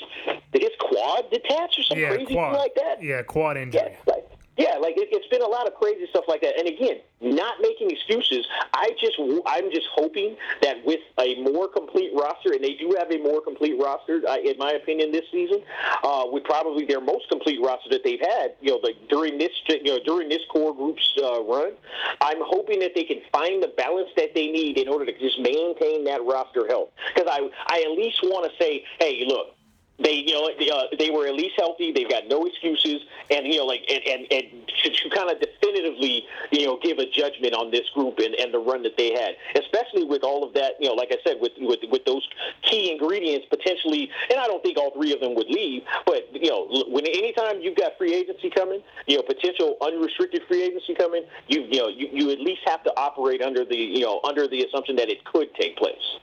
[0.52, 2.54] did his quad detach or something yeah, crazy quad.
[2.54, 3.02] like that?
[3.02, 3.82] Yeah, quad injury.
[3.82, 6.58] Yeah, like, yeah, like it, it's been a lot of crazy stuff like that.
[6.58, 8.46] And again, not making excuses.
[8.72, 9.16] I just,
[9.46, 13.40] I'm just hoping that with a more complete roster, and they do have a more
[13.40, 15.62] complete roster, uh, in my opinion, this season,
[16.04, 19.52] uh, with probably their most complete roster that they've had, you know, like during this,
[19.68, 21.72] you know, during this core group's uh, run.
[22.20, 25.38] I'm hoping that they can find the balance that they need in order to just
[25.40, 26.90] maintain that roster health.
[27.14, 29.56] Because I, I at least want to say, hey, look,
[29.98, 31.92] they you know uh, they were at least healthy.
[31.92, 35.40] They've got no excuses, and you know like and and, and to, to kind of
[35.40, 39.12] definitively you know give a judgment on this group and, and the run that they
[39.12, 42.26] had, especially with all of that you know like I said with with with those
[42.62, 46.50] key ingredients potentially, and I don't think all three of them would leave, but you
[46.50, 51.24] know when anytime you've got free agency coming, you know potential unrestricted free agency coming,
[51.48, 54.46] you you know you, you at least have to operate under the you know under
[54.46, 56.18] the assumption that it could take place.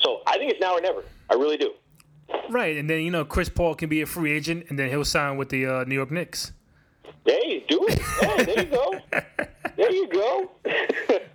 [0.00, 1.04] So I think it's now or never.
[1.30, 1.70] I really do.
[2.50, 5.04] Right, and then you know Chris Paul can be a free agent, and then he'll
[5.04, 6.52] sign with the uh, New York Knicks.
[7.24, 8.00] Hey, do it.
[8.22, 9.00] Oh, there you go.
[9.76, 10.50] there you go.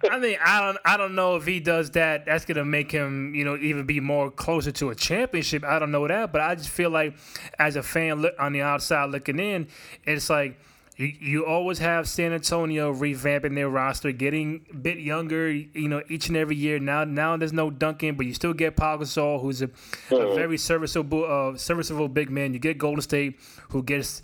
[0.10, 2.26] I mean, I don't, I don't know if he does that.
[2.26, 5.64] That's gonna make him, you know, even be more closer to a championship.
[5.64, 7.16] I don't know that, but I just feel like,
[7.58, 9.68] as a fan on the outside looking in,
[10.06, 10.60] it's like
[11.00, 16.04] you, you always have San Antonio revamping their roster, getting a bit younger, you know,
[16.10, 16.78] each and every year.
[16.78, 19.70] Now, now there's no Duncan, but you still get Pau Gasol, who's a,
[20.12, 22.54] a very serviceable, uh, serviceable big man.
[22.54, 24.22] You get Golden State, who gets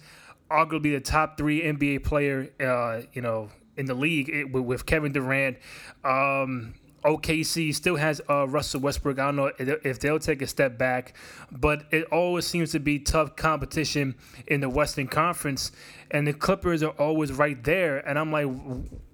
[0.51, 4.85] arguably the top three NBA player, uh, you know, in the league it, with, with,
[4.85, 5.55] Kevin Durant.
[6.03, 6.73] Um,
[7.05, 9.19] OKC still has uh, Russell Westbrook.
[9.19, 11.15] I don't know if they'll take a step back,
[11.51, 14.15] but it always seems to be tough competition
[14.47, 15.71] in the Western Conference,
[16.11, 17.97] and the Clippers are always right there.
[17.99, 18.47] And I'm like,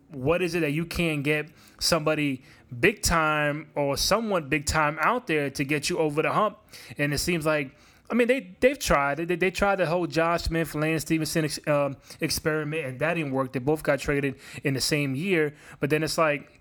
[0.09, 1.49] what is it that you can't get
[1.79, 2.43] somebody
[2.79, 6.57] big time or somewhat big time out there to get you over the hump?
[6.97, 7.75] And it seems like.
[8.09, 11.65] I mean, they they've tried They, they tried the whole Josh Smith, Lance Stephenson ex,
[11.65, 13.53] um, experiment, and that didn't work.
[13.53, 15.53] They both got traded in the same year.
[15.79, 16.60] But then it's like,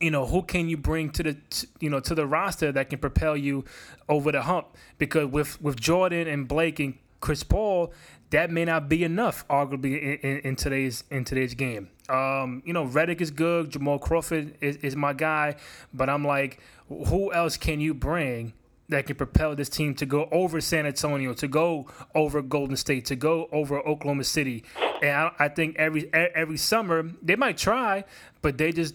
[0.00, 1.36] you know, who can you bring to the
[1.78, 3.64] you know to the roster that can propel you
[4.08, 4.76] over the hump?
[4.98, 7.92] Because with with Jordan and Blake and Chris Paul,
[8.30, 11.90] that may not be enough, arguably in, in, in today's in today's game.
[12.08, 13.70] Um, you know, Redick is good.
[13.70, 15.56] Jamal Crawford is, is my guy,
[15.92, 18.54] but I'm like, who else can you bring
[18.88, 23.04] that can propel this team to go over San Antonio, to go over Golden State,
[23.06, 24.64] to go over Oklahoma City.
[25.00, 28.04] And I, I, think every every summer they might try,
[28.42, 28.94] but they just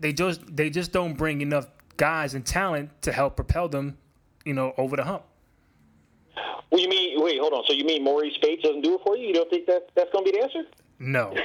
[0.00, 3.96] they just they just don't bring enough guys and talent to help propel them,
[4.44, 5.22] you know, over the hump.
[6.70, 7.64] Well, you mean wait, hold on.
[7.66, 9.28] So you mean Marreese Speights doesn't do it for you?
[9.28, 10.62] You don't think that that's going to be the answer?
[10.98, 11.30] No.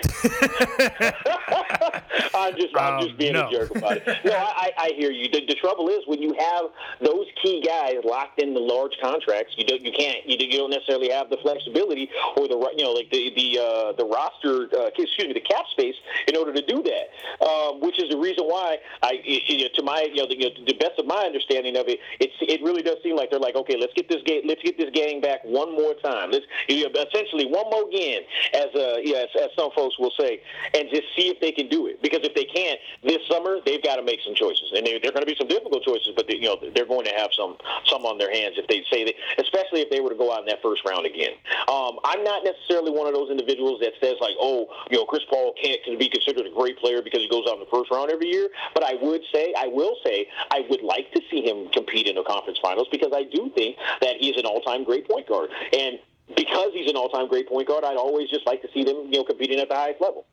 [2.33, 3.49] I'm just I'm um, just being no.
[3.49, 4.03] a jerk about it.
[4.23, 5.29] No, I, I hear you.
[5.29, 6.65] The, the, trouble is when you have
[7.01, 10.69] those key guys locked in the large contracts, you don't you can't you, you don't
[10.69, 14.87] necessarily have the flexibility or the you know like the the uh, the roster uh,
[14.87, 15.95] excuse me the cap space
[16.27, 17.45] in order to do that.
[17.45, 20.49] Um, which is the reason why I you know, to my you know, the, you
[20.49, 23.39] know the best of my understanding of it, it's it really does seem like they're
[23.39, 26.31] like okay let's get this game let's get this gang back one more time.
[26.31, 28.21] Let's you know, essentially one more again
[28.53, 29.27] as a yes.
[29.41, 30.41] As some folks will say,
[30.73, 32.01] and just see if they can do it.
[32.01, 35.11] Because if they can't this summer, they've got to make some choices, and they, they're
[35.11, 36.13] going to be some difficult choices.
[36.15, 38.85] But they, you know, they're going to have some some on their hands if they
[38.91, 41.33] say that, especially if they were to go out in that first round again.
[41.67, 45.23] Um, I'm not necessarily one of those individuals that says like, oh, you know, Chris
[45.29, 48.11] Paul can't be considered a great player because he goes out in the first round
[48.11, 48.49] every year.
[48.73, 52.15] But I would say, I will say, I would like to see him compete in
[52.15, 55.49] the conference finals because I do think that he's an all-time great point guard.
[55.73, 55.99] And
[56.35, 59.19] because he's an all-time great point guard, I'd always just like to see them, you
[59.19, 60.25] know, competing at the highest level.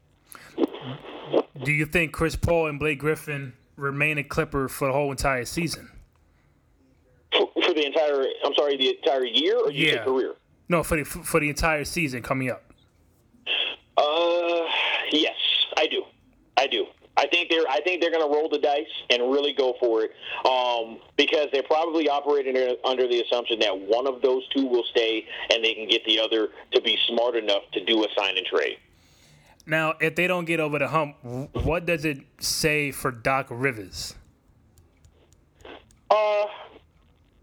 [1.65, 5.45] Do you think Chris Paul and Blake Griffin remain a Clipper for the whole entire
[5.45, 5.91] season?
[7.33, 10.05] For, for the entire, I'm sorry, the entire year or yeah.
[10.05, 10.35] career?
[10.69, 12.73] No, for the for the entire season coming up.
[13.97, 14.67] Uh,
[15.11, 15.37] yes,
[15.77, 16.05] I do.
[16.57, 16.87] I do.
[17.18, 20.02] I think they're I think they're going to roll the dice and really go for
[20.04, 20.12] it
[20.46, 25.26] um, because they're probably operating under the assumption that one of those two will stay
[25.50, 28.46] and they can get the other to be smart enough to do a sign and
[28.46, 28.78] trade.
[29.66, 31.16] Now, if they don't get over the hump,
[31.52, 34.14] what does it say for Doc Rivers?
[36.11, 36.44] Uh,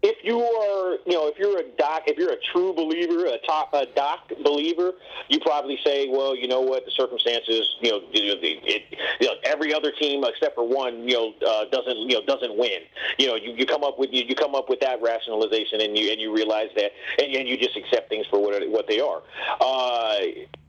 [0.06, 3.38] if you are, you know, if you're a doc, if you're a true believer, a
[3.44, 4.92] top, a doc believer,
[5.28, 8.82] you probably say, well, you know what, the circumstances, you know, it, it,
[9.20, 12.56] you know every other team except for one, you know, uh, doesn't, you know, doesn't
[12.56, 12.82] win.
[13.18, 15.98] You know, you, you come up with you, you come up with that rationalization, and
[15.98, 19.00] you and you realize that, and, and you just accept things for what what they
[19.00, 19.22] are.
[19.60, 20.18] Uh,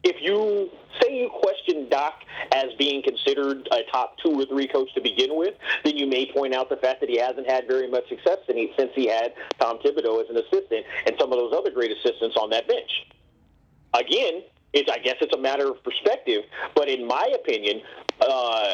[0.04, 0.70] if you
[1.02, 5.38] say you question Doc as being considered a top two or three coach to begin
[5.38, 8.38] with, then you may point out the fact that he hasn't had very much success
[8.58, 11.92] he, since he had Tom Thibodeau as an assistant and some of those other great
[11.92, 13.08] assistants on that bench.
[13.94, 16.44] Again, it's I guess it's a matter of perspective,
[16.76, 17.82] but in my opinion,
[18.22, 18.74] uh,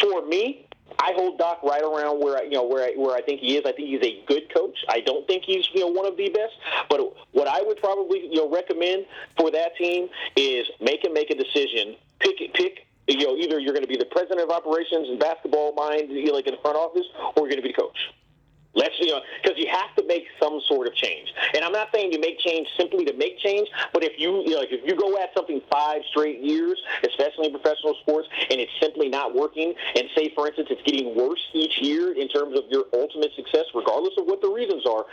[0.00, 0.66] for me,
[0.98, 3.56] I hold Doc right around where I, you know where I, where I think he
[3.56, 3.64] is.
[3.66, 4.84] I think he's a good coach.
[4.88, 6.54] I don't think he's you know one of the best.
[6.88, 7.00] But
[7.32, 11.34] what I would probably you know recommend for that team is make him make a
[11.34, 11.96] decision.
[12.20, 15.74] Pick pick you know either you're going to be the president of operations and basketball
[15.74, 17.98] mind you know, like in the front office, or you're going to be the coach.
[18.74, 21.32] Let's you know because you have to make some sort of change.
[21.54, 24.56] And I'm not saying you make change simply to make change, but if you you
[24.56, 28.72] know if you go at something five straight years, especially in professional sports, and it's
[28.80, 32.64] simply not working, and say for instance it's getting worse each year in terms of
[32.70, 35.04] your ultimate success, regardless of what the reasons are,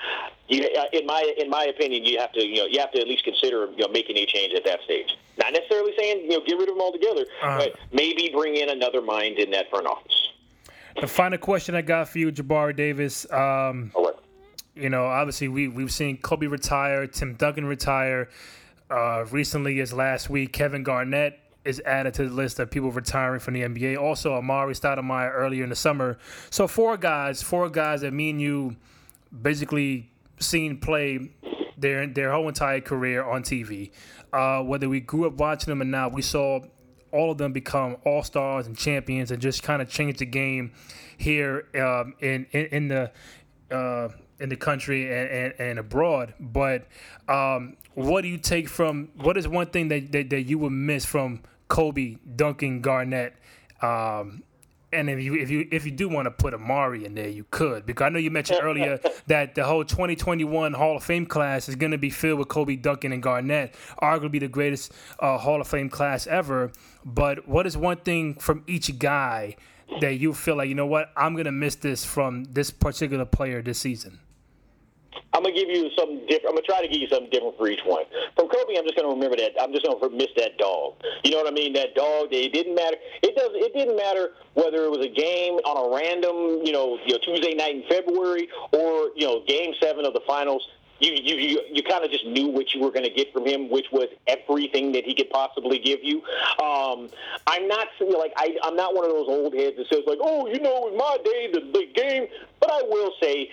[0.48, 3.02] you, uh, in my in my opinion, you have to you know you have to
[3.02, 5.18] at least consider you know making a change at that stage.
[5.38, 7.58] Not necessarily saying you know get rid of them altogether, uh-huh.
[7.58, 10.30] but maybe bring in another mind in that front office.
[11.02, 13.32] The final question I got for you, Jabari Davis.
[13.32, 13.92] Um,
[14.76, 18.30] you know, obviously we we've seen Kobe retire, Tim Duncan retire.
[18.90, 23.40] Uh, recently, as last week, Kevin Garnett is added to the list of people retiring
[23.40, 23.98] from the NBA.
[23.98, 26.18] Also, Amar'e Stoudemire earlier in the summer.
[26.50, 28.76] So four guys, four guys that me and you
[29.42, 30.10] basically
[30.40, 31.30] seen play
[31.78, 33.92] their their whole entire career on TV.
[34.34, 36.62] Uh, whether we grew up watching them or not, we saw
[37.12, 40.72] all of them become all stars and champions and just kind of change the game
[41.18, 43.12] here um, in, in, in the
[43.72, 46.34] uh, in the country and, and, and abroad.
[46.40, 46.88] But
[47.28, 50.72] um, what do you take from what is one thing that, that, that you would
[50.72, 53.36] miss from Kobe, Duncan, Garnett,
[53.82, 54.44] um,
[54.92, 57.46] and if you if you if you do want to put Amar'e in there, you
[57.52, 61.70] could because I know you mentioned earlier that the whole 2021 Hall of Fame class
[61.70, 65.62] is going to be filled with Kobe Duncan and Garnett, arguably the greatest uh, Hall
[65.62, 66.72] of Fame class ever.
[67.06, 69.56] But what is one thing from each guy
[70.02, 73.26] that you feel like you know what I'm going to miss this from this particular
[73.26, 74.20] player this season?
[75.40, 76.48] I'm gonna give you something different.
[76.48, 78.04] I'm gonna try to give you something different for each one.
[78.36, 79.56] From Kobe, I'm just gonna remember that.
[79.58, 80.96] I'm just gonna miss that dog.
[81.24, 81.72] You know what I mean?
[81.72, 82.28] That dog.
[82.32, 82.98] It didn't matter.
[83.24, 83.52] It does.
[83.54, 87.20] It didn't matter whether it was a game on a random, you know, you know
[87.24, 90.68] Tuesday night in February or you know Game Seven of the finals.
[91.00, 93.48] You you you, you kind of just knew what you were going to get from
[93.48, 96.18] him, which was everything that he could possibly give you.
[96.62, 97.08] Um,
[97.48, 100.48] I'm not like I I'm not one of those old heads that says like, oh,
[100.48, 102.28] you know, in my day the the game.
[102.60, 103.50] But I will say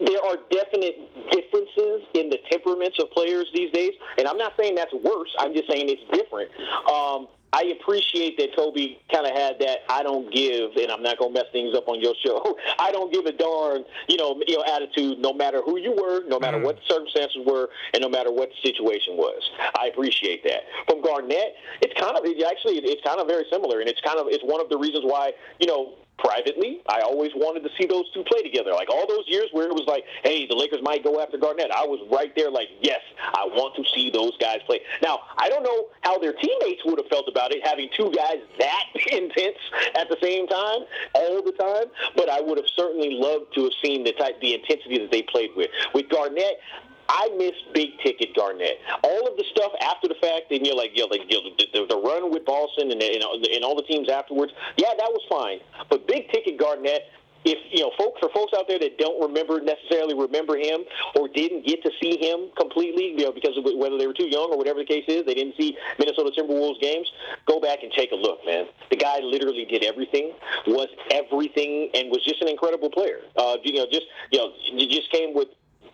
[0.00, 0.96] there are definite
[1.30, 5.34] differences in the temperaments of players these days, and I'm not saying that's worse.
[5.38, 6.50] I'm just saying it's different.
[6.88, 11.18] Um, I appreciate that Kobe kind of had that I don't give, and I'm not
[11.18, 12.56] gonna mess things up on your show.
[12.78, 15.18] I don't give a darn, you know, you know, attitude.
[15.18, 16.64] No matter who you were, no matter mm.
[16.64, 19.42] what the circumstances were, and no matter what the situation was.
[19.74, 20.62] I appreciate that.
[20.88, 24.26] From Garnett, it's kind of actually it's kind of very similar, and it's kind of
[24.28, 28.10] it's one of the reasons why you know privately, I always wanted to see those
[28.12, 28.72] two play together.
[28.72, 31.70] Like all those years where it was like, hey, the Lakers might go after Garnett.
[31.70, 34.80] I was right there, like, yes, I want to see those guys play.
[35.02, 38.38] Now, I don't know how their teammates would have felt about it, having two guys
[38.58, 39.58] that intense
[39.94, 40.80] at the same time
[41.14, 41.86] all the time.
[42.16, 45.22] But I would have certainly loved to have seen the type, the intensity that they
[45.22, 45.70] played with.
[45.94, 46.60] With Garnett,
[47.10, 48.78] I miss big ticket Garnett.
[49.02, 51.50] All of the stuff after the fact, and you're like, you know, like you know,
[51.58, 54.52] the, the, run with Boston and, and, and all the teams afterwards.
[54.76, 55.58] Yeah, that was fine.
[55.90, 57.10] But big ticket Garnett,
[57.44, 60.84] if you know folks for folks out there that don't remember necessarily remember him
[61.16, 64.28] or didn't get to see him completely you know because of whether they were too
[64.28, 67.10] young or whatever the case is they didn't see Minnesota Timberwolves games
[67.46, 70.32] go back and take a look man the guy literally did everything
[70.66, 74.52] was everything and was just an incredible player uh, you know just you know
[74.86, 75.48] just came with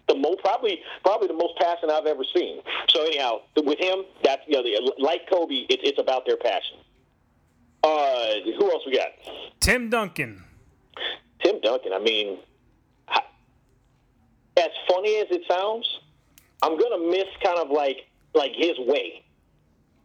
[0.08, 2.60] the most probably probably the most passion I've ever seen.
[2.88, 6.78] So anyhow, with him, that's you know, like Kobe, it, it's about their passion.
[7.82, 9.08] Uh, who else we got?
[9.60, 10.42] Tim Duncan.
[11.42, 11.92] Tim Duncan.
[11.92, 12.38] I mean,
[14.56, 15.86] as funny as it sounds,
[16.62, 19.22] I'm gonna miss kind of like like his way.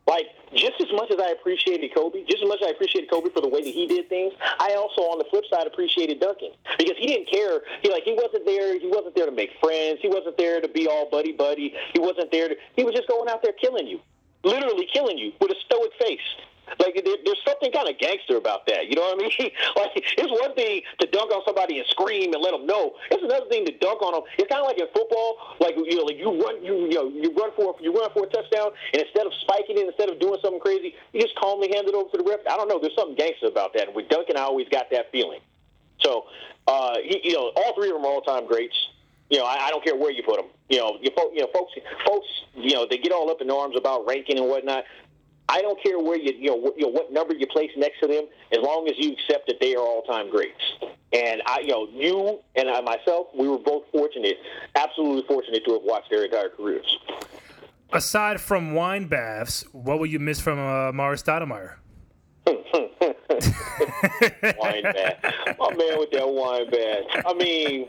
[0.07, 3.29] Like just as much as I appreciated Kobe, just as much as I appreciated Kobe
[3.29, 6.49] for the way that he did things, I also on the flip side appreciated Duncan
[6.77, 7.61] because he didn't care.
[7.81, 8.77] He like he wasn't there.
[8.79, 9.99] He wasn't there to make friends.
[10.01, 11.73] He wasn't there to be all buddy buddy.
[11.93, 12.55] He wasn't there to.
[12.75, 13.99] He was just going out there killing you,
[14.43, 16.19] literally killing you with a stoic face.
[16.79, 18.87] Like there, there's something kind of gangster about that.
[18.87, 19.51] You know what I mean?
[19.75, 22.93] like it's one thing to dunk on somebody and scream and let them know.
[23.09, 24.23] It's another thing to dunk on them.
[24.37, 25.37] It's kind of like in football.
[25.59, 28.23] Like you know, like you run, you you know, you run for you run for
[28.25, 31.71] a touchdown, and instead of spiking it, instead of doing something crazy, you just calmly
[31.73, 32.39] hand it over to the ref.
[32.49, 32.79] I don't know.
[32.79, 33.87] There's something gangster about that.
[33.87, 35.39] And with Duncan, I always got that feeling.
[35.99, 36.25] So,
[36.67, 38.75] uh, he, you know, all three of them are all-time greats.
[39.29, 40.47] You know, I, I don't care where you put them.
[40.69, 41.73] You know, you, you know, folks,
[42.05, 44.83] folks, you know, they get all up in arms about ranking and whatnot.
[45.51, 47.99] I don't care where you, you know, what, you know, what number you place next
[47.99, 48.23] to them,
[48.53, 50.61] as long as you accept that they are all-time greats.
[51.11, 54.37] And I, you know, you and I myself, we were both fortunate,
[54.75, 56.97] absolutely fortunate to have watched their entire careers.
[57.91, 61.75] Aside from wine baths, what will you miss from uh, Morris Stoudemire?
[64.59, 65.57] wine bath.
[65.59, 67.25] My man with that wine bath.
[67.25, 67.87] I mean,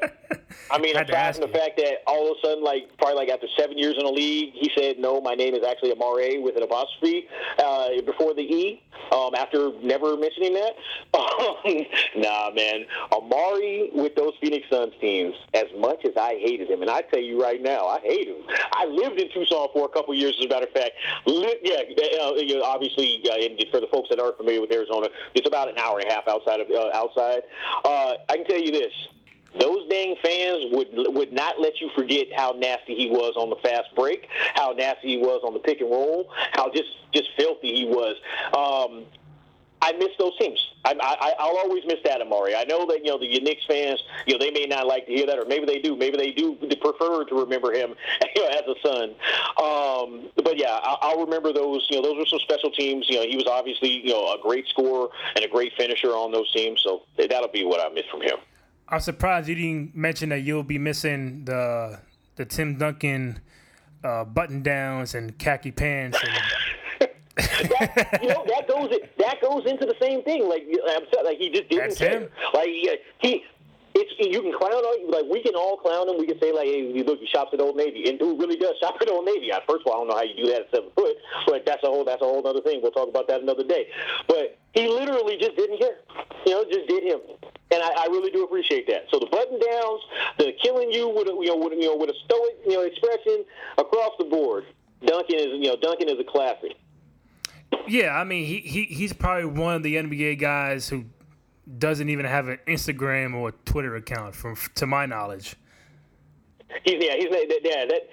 [0.71, 3.47] I mean, aside from the fact that all of a sudden, like probably like after
[3.59, 6.63] seven years in the league, he said, "No, my name is actually Amare with an
[6.63, 7.29] apostrophe
[7.59, 10.73] uh, before the e." Um, after never mentioning that,
[11.15, 11.85] um,
[12.17, 15.35] nah, man, Amar'e with those Phoenix Suns teams.
[15.53, 18.37] As much as I hated him, and I tell you right now, I hate him.
[18.73, 20.93] I lived in Tucson for a couple years, as a matter of fact.
[21.27, 21.83] Li- yeah,
[22.23, 25.79] uh, obviously, uh, and for the folks that aren't familiar with Arizona, it's about an
[25.79, 27.43] hour and a half outside of uh, outside.
[27.85, 28.93] Uh, I can tell you this:
[29.59, 33.57] those dang fans would would not let you forget how nasty he was on the
[33.57, 37.75] fast break, how nasty he was on the pick and roll, how just just filthy
[37.75, 38.17] he was.
[38.57, 39.05] Um,
[39.83, 40.61] I miss those teams.
[40.85, 42.55] I, I, I'll always miss that, Amar'e.
[42.57, 45.13] I know that you know the Knicks fans, you know, they may not like to
[45.13, 45.97] hear that, or maybe they do.
[45.97, 47.95] Maybe they do prefer to remember him
[48.37, 49.11] you know, as a Sun.
[49.59, 51.87] Um, but yeah, I, I'll remember those.
[51.91, 53.07] You know, those were some special teams.
[53.09, 56.31] You know, he was obviously you know a great scorer and a great finisher on
[56.31, 56.81] those teams.
[56.83, 58.37] So that'll be what I miss from him.
[58.89, 61.99] I'm surprised you didn't mention that you'll be missing the
[62.37, 63.41] the Tim Duncan
[64.05, 66.19] uh, button downs and khaki pants.
[66.23, 66.33] And...
[67.37, 70.49] that, you know that goes that goes into the same thing.
[70.49, 72.21] Like I'm saying, like he just didn't That's care.
[72.21, 72.29] Him.
[72.53, 72.69] Like
[73.21, 73.45] he,
[73.95, 76.19] it's you can clown on like we can all clown him.
[76.19, 78.57] We can say like, hey, you look, he shops at Old Navy, and dude really
[78.57, 79.51] does shop at Old Navy.
[79.69, 81.17] First of all, I don't know how you do that at seven foot,
[81.47, 82.81] but that's a whole that's a whole other thing.
[82.83, 83.89] We'll talk about that another day.
[84.29, 85.99] But he literally just didn't care.
[86.47, 87.21] You know, just did him
[87.73, 89.07] and I, I, really do appreciate that.
[89.11, 90.01] So the button downs,
[90.39, 92.83] the killing you with a you know with, you know with a stoic you know
[92.83, 93.45] expression
[93.79, 94.65] across the board.
[95.05, 96.77] Duncan is you know Duncan is a classic.
[97.89, 101.05] Yeah, I mean he, he he's probably one of the NBA guys who
[101.79, 105.57] doesn't even have an Instagram or Twitter account, from to my knowledge.
[106.85, 108.09] Yeah he's yeah that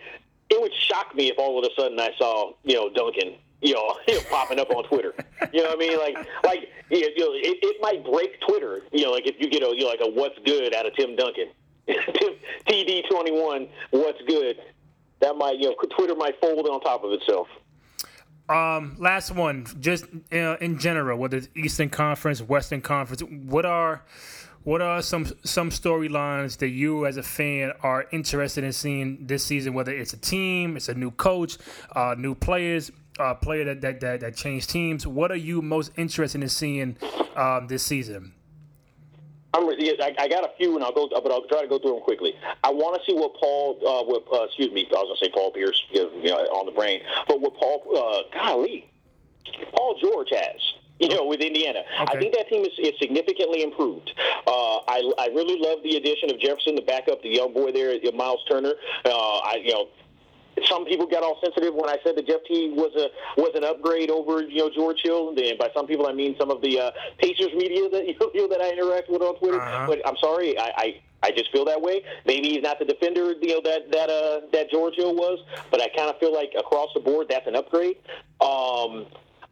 [0.49, 3.73] it would shock me if all of a sudden I saw you know Duncan you
[3.73, 3.95] know,
[4.29, 5.13] popping up on Twitter.
[5.53, 5.97] You know what I mean?
[5.97, 8.81] Like, like you know, it, it might break Twitter.
[8.91, 10.95] You know, like if you get a you know, like a what's good out of
[10.95, 11.49] Tim Duncan,
[11.87, 14.57] TD twenty one, what's good?
[15.21, 17.47] That might you know, Twitter might fold on top of itself.
[18.49, 24.03] Um, last one, just uh, in general, whether it's Eastern Conference, Western Conference, what are
[24.63, 29.45] what are some some storylines that you as a fan are interested in seeing this
[29.45, 29.73] season?
[29.75, 31.57] Whether it's a team, it's a new coach,
[31.95, 35.05] uh, new players, uh, player that, that, that that changed teams.
[35.05, 36.97] What are you most interested in seeing
[37.35, 38.33] um, this season?
[39.53, 41.93] I'm, I, I got a few, and I'll go, but I'll try to go through
[41.93, 42.35] them quickly.
[42.63, 45.25] I want to see what Paul, uh, what, uh, excuse me, I was going to
[45.25, 48.89] say Paul Pierce, you know, on the brain, but what Paul, uh, golly,
[49.73, 50.61] Paul George has
[50.99, 51.79] you know, with Indiana.
[51.79, 52.11] Okay.
[52.11, 54.11] I think that team is, is significantly improved.
[54.45, 57.71] Uh, I, I really love the addition of Jefferson to back up the young boy
[57.71, 58.73] there, Miles Turner.
[59.05, 59.87] Uh, I, you know,
[60.65, 63.63] some people got all sensitive when I said that Jeff T was a was an
[63.63, 65.29] upgrade over you know George Hill.
[65.29, 68.47] And by some people, I mean some of the uh, Pacers media that you know,
[68.47, 69.61] that I interact with on Twitter.
[69.61, 69.87] Uh-huh.
[69.87, 72.03] But I'm sorry, I, I I just feel that way.
[72.25, 75.39] Maybe he's not the defender, you know, that that uh, that George Hill was,
[75.71, 77.97] but I kind of feel like across the board that's an upgrade.
[78.41, 79.05] Um,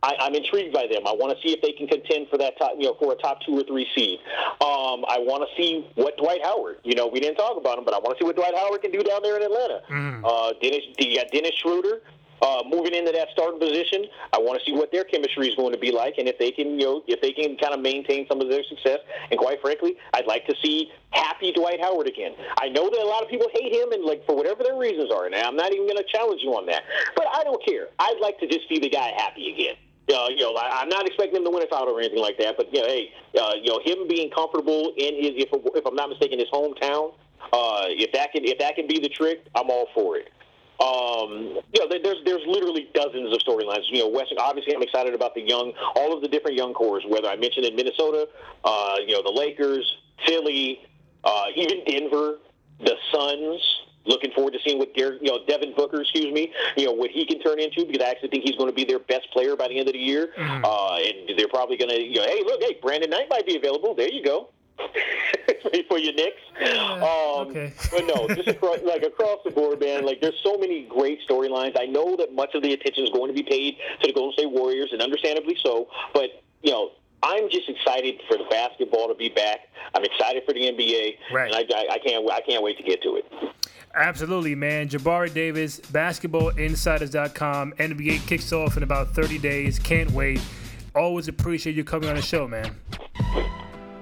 [0.04, 1.08] I, am intrigued by them.
[1.08, 3.16] I want to see if they can contend for that top, you know, for a
[3.16, 4.20] top two or three seed.
[4.62, 6.78] Um, I want to see what Dwight Howard.
[6.84, 8.82] You know, we didn't talk about him, but I want to see what Dwight Howard
[8.82, 9.82] can do down there in Atlanta.
[9.90, 10.22] Mm.
[10.24, 12.02] Uh, Dennis, you got Dennis Schroeder.
[12.40, 15.74] Uh, moving into that starting position, I want to see what their chemistry is going
[15.74, 18.28] to be like, and if they can, you know, if they can kind of maintain
[18.30, 19.00] some of their success.
[19.32, 22.34] And quite frankly, I'd like to see happy Dwight Howard again.
[22.62, 25.12] I know that a lot of people hate him, and like for whatever their reasons
[25.12, 25.28] are.
[25.32, 26.84] Now, I'm not even going to challenge you on that,
[27.16, 27.88] but I don't care.
[27.98, 29.76] I'd like to just see the guy happy again.
[30.10, 32.38] Uh, you know, I, am not expecting him to win a title or anything like
[32.38, 35.86] that, but you know, hey, uh, you know, him being comfortable in his, if, if
[35.86, 37.14] I'm not mistaken, his hometown,
[37.52, 40.32] uh, if that can if that can be the trick, I'm all for it.
[40.80, 43.84] Um, you know, there's there's literally dozens of storylines.
[43.90, 44.34] You know, West.
[44.38, 47.04] Obviously, I'm excited about the young, all of the different young cores.
[47.08, 48.28] Whether I mentioned in Minnesota,
[48.64, 49.86] uh, you know, the Lakers,
[50.26, 50.82] Philly,
[51.24, 52.38] uh, even Denver,
[52.80, 53.62] the Suns.
[54.08, 57.12] Looking forward to seeing what Derek, you know, Devin Booker, excuse me, you know, what
[57.12, 59.56] he can turn into because I actually think he's going to be their best player
[59.56, 60.34] by the end of the year.
[60.38, 60.66] Mm-hmm.
[60.66, 63.56] Uh, and they're probably going to, you know, hey, look, hey, Brandon Knight might be
[63.56, 63.94] available.
[63.94, 64.50] There you go.
[65.88, 66.42] for your Knicks.
[66.62, 67.74] Um, okay.
[67.92, 70.06] but no, just across, like across the board, man.
[70.06, 71.78] Like there's so many great storylines.
[71.80, 74.34] I know that much of the attention is going to be paid to the Golden
[74.34, 75.88] State Warriors, and understandably so.
[76.14, 76.92] But you know,
[77.24, 79.70] I'm just excited for the basketball to be back.
[79.96, 81.52] I'm excited for the NBA, right.
[81.52, 83.26] and I, I, I can't I can't wait to get to it.
[83.96, 84.88] Absolutely, man.
[84.88, 87.74] Jabari Davis, basketballinsiders.com.
[87.74, 89.80] NBA kicks off in about 30 days.
[89.80, 90.40] Can't wait.
[90.94, 92.76] Always appreciate you coming on the show, man.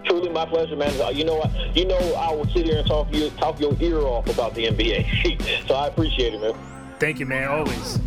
[0.06, 1.00] Truly my pleasure, man.
[1.02, 1.42] Uh, you know,
[1.74, 4.68] you know, I will sit here and talk you talk your ear off about the
[4.68, 5.68] NBA.
[5.68, 6.54] so I appreciate it, man.
[7.00, 7.48] Thank you, man.
[7.48, 8.00] Always.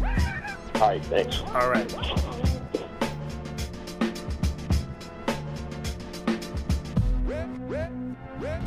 [0.74, 1.40] All right, thanks.
[1.54, 2.47] All right.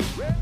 [0.02, 0.41] Woo!